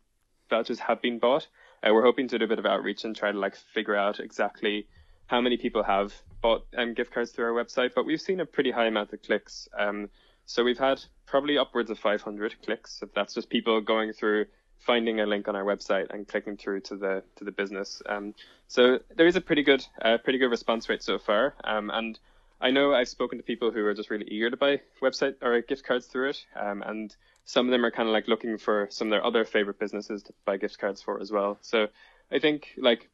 vouchers 0.51 0.79
have 0.79 1.01
been 1.01 1.19
bought. 1.19 1.47
uh, 1.83 1.93
we're 1.93 2.05
hoping 2.05 2.29
to 2.29 2.39
do 2.39 2.45
a 2.45 2.49
bit 2.49 2.59
of 2.59 2.67
outreach 2.67 3.05
and 3.05 3.17
try 3.17 3.33
to 3.33 3.39
like 3.39 3.57
figure 3.57 3.97
out 3.97 4.21
exactly 4.21 4.87
how 5.27 5.41
many 5.41 5.57
people 5.57 5.83
have 5.83 6.13
bought 6.43 6.67
um, 6.77 6.93
gift 6.95 7.13
cards 7.13 7.31
through 7.31 7.47
our 7.47 7.65
website. 7.65 7.95
But 7.95 8.05
we've 8.05 8.21
seen 8.21 8.41
a 8.41 8.47
pretty 8.47 8.71
high 8.71 8.87
amount 8.87 9.13
of 9.13 9.23
clicks. 9.23 9.69
Um, 9.79 10.11
so 10.47 10.65
we've 10.65 10.79
had 10.79 11.03
probably 11.27 11.59
upwards 11.59 11.91
of 11.91 11.99
500 11.99 12.57
clicks. 12.65 12.99
So 12.99 13.09
that's 13.15 13.35
just 13.35 13.49
people 13.49 13.81
going 13.81 14.13
through 14.13 14.47
finding 14.79 15.21
a 15.21 15.27
link 15.27 15.49
on 15.49 15.57
our 15.57 15.65
website 15.65 16.11
and 16.11 16.27
clicking 16.27 16.57
through 16.57 16.81
to 16.81 16.97
the 16.97 17.23
to 17.37 17.45
the 17.45 17.53
business. 17.53 18.03
Um, 18.07 18.35
so 18.69 18.99
there 19.17 19.27
is 19.27 19.37
a 19.37 19.41
pretty 19.41 19.63
good 19.63 19.85
uh, 20.03 20.19
pretty 20.19 20.39
good 20.39 20.51
response 20.51 20.89
rate 20.89 21.03
so 21.03 21.19
far. 21.19 21.55
Um, 21.65 21.91
and 21.91 22.19
I 22.61 22.71
know 22.71 22.95
I've 22.95 23.09
spoken 23.09 23.39
to 23.39 23.45
people 23.45 23.71
who 23.71 23.85
are 23.87 23.95
just 23.95 24.11
really 24.11 24.27
eager 24.29 24.51
to 24.51 24.57
buy 24.57 24.81
website 25.03 25.35
or 25.43 25.61
gift 25.63 25.85
cards 25.85 26.07
through 26.07 26.31
it, 26.31 26.47
um, 26.55 26.83
and 26.83 27.15
some 27.45 27.67
of 27.67 27.73
them 27.73 27.85
are 27.85 27.91
kind 27.91 28.09
of 28.09 28.13
like 28.13 28.29
looking 28.29 28.57
for 28.59 28.89
some 28.91 29.09
of 29.09 29.11
their 29.11 29.25
other 29.25 29.45
favorite 29.45 29.79
businesses 29.79 30.23
to 30.25 30.33
buy 30.45 30.57
gift 30.57 30.79
cards 30.79 31.03
for 31.03 31.21
as 31.21 31.33
well. 31.33 31.59
So 31.61 31.89
I 32.31 32.39
think 32.39 32.69
like 32.77 33.09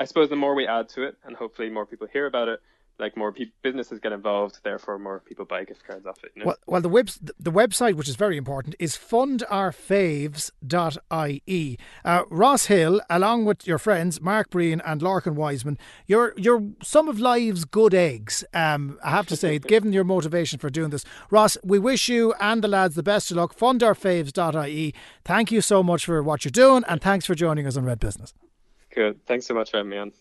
I 0.00 0.04
suppose 0.04 0.30
the 0.30 0.36
more 0.36 0.54
we 0.54 0.66
add 0.66 0.88
to 0.90 1.02
it, 1.02 1.16
and 1.24 1.36
hopefully 1.36 1.70
more 1.70 1.86
people 1.86 2.06
hear 2.06 2.26
about 2.26 2.48
it, 2.48 2.60
like 2.98 3.16
more 3.16 3.32
pe- 3.32 3.46
businesses 3.62 4.00
get 4.00 4.12
involved, 4.12 4.58
therefore 4.62 4.98
more 4.98 5.20
people 5.20 5.44
buy 5.44 5.64
gift 5.64 5.86
cards 5.86 6.06
off 6.06 6.22
it. 6.22 6.32
You 6.34 6.40
know? 6.40 6.46
Well, 6.46 6.56
well, 6.66 6.80
the 6.80 6.88
web 6.88 7.10
the 7.38 7.52
website, 7.52 7.94
which 7.94 8.08
is 8.08 8.16
very 8.16 8.36
important, 8.36 8.74
is 8.78 8.96
fundourfavs.ie. 8.96 11.78
Uh, 12.04 12.22
Ross 12.30 12.66
Hill, 12.66 13.00
along 13.10 13.44
with 13.44 13.66
your 13.66 13.78
friends 13.78 14.20
Mark 14.20 14.50
Breen 14.50 14.80
and 14.84 15.00
Lorcan 15.00 15.34
Wiseman, 15.34 15.78
you're 16.06 16.34
you're 16.36 16.62
some 16.82 17.08
of 17.08 17.18
life's 17.18 17.64
good 17.64 17.94
eggs. 17.94 18.44
Um, 18.54 18.98
I 19.02 19.10
have 19.10 19.26
to 19.28 19.36
say, 19.36 19.58
given 19.60 19.92
your 19.92 20.04
motivation 20.04 20.58
for 20.58 20.70
doing 20.70 20.90
this, 20.90 21.04
Ross, 21.30 21.58
we 21.64 21.78
wish 21.78 22.08
you 22.08 22.34
and 22.40 22.62
the 22.62 22.68
lads 22.68 22.94
the 22.94 23.02
best 23.02 23.30
of 23.30 23.38
luck. 23.38 23.56
Fundourfavs.ie. 23.56 24.94
Thank 25.24 25.50
you 25.50 25.60
so 25.60 25.82
much 25.82 26.04
for 26.04 26.22
what 26.22 26.44
you're 26.44 26.50
doing, 26.50 26.84
and 26.88 27.00
thanks 27.00 27.26
for 27.26 27.34
joining 27.34 27.66
us 27.66 27.76
on 27.76 27.84
Red 27.84 27.98
Business. 27.98 28.32
Good. 28.94 29.26
Thanks 29.26 29.46
so 29.46 29.54
much 29.54 29.72
for 29.72 29.78
having 29.78 29.90
me 29.90 29.98
on. 29.98 30.12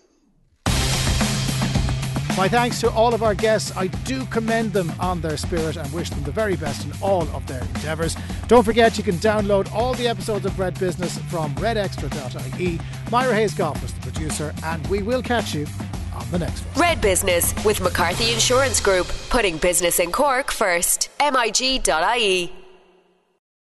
My 2.36 2.50
thanks 2.50 2.82
to 2.82 2.89
all 2.89 3.13
of 3.13 3.22
our 3.22 3.36
guests. 3.36 3.72
I 3.78 3.88
do 3.88 4.26
commend 4.26 4.74
them 4.74 4.91
on 5.00 5.22
their 5.22 5.38
spirit 5.38 5.78
and 5.78 5.91
wish 5.93 6.10
them 6.10 6.24
the 6.24 6.32
very 6.32 6.56
best 6.56 6.84
in 6.84 6.91
all 7.00 7.24
of 7.30 7.46
their 7.46 7.62
endeavours. 7.62 8.17
Don't 8.48 8.63
forget 8.63 8.98
you 8.98 9.04
can 9.04 9.15
download 9.15 9.72
all 9.72 9.93
the 9.93 10.08
episodes 10.08 10.46
of 10.46 10.58
Red 10.58 10.80
Business 10.80 11.19
from 11.30 11.54
redextra.ie. 11.56 12.80
Myra 13.12 13.36
Hayes 13.36 13.54
Goff 13.54 13.80
was 13.84 13.93
the 13.93 14.02
producer, 14.02 14.54
and 14.63 14.86
we 14.88 15.04
will 15.04 15.22
catch 15.22 15.54
you 15.54 15.67
on 16.15 16.30
the 16.32 16.39
next 16.39 16.62
one. 16.62 16.82
Red 16.82 17.02
Business 17.02 17.54
with 17.63 17.80
McCarthy 17.82 18.34
Insurance 18.34 18.82
Group, 18.82 19.08
putting 19.30 19.58
business 19.58 20.00
in 20.00 20.12
Cork 20.12 20.52
first. 20.52 21.10
MIG.ie 21.19 22.62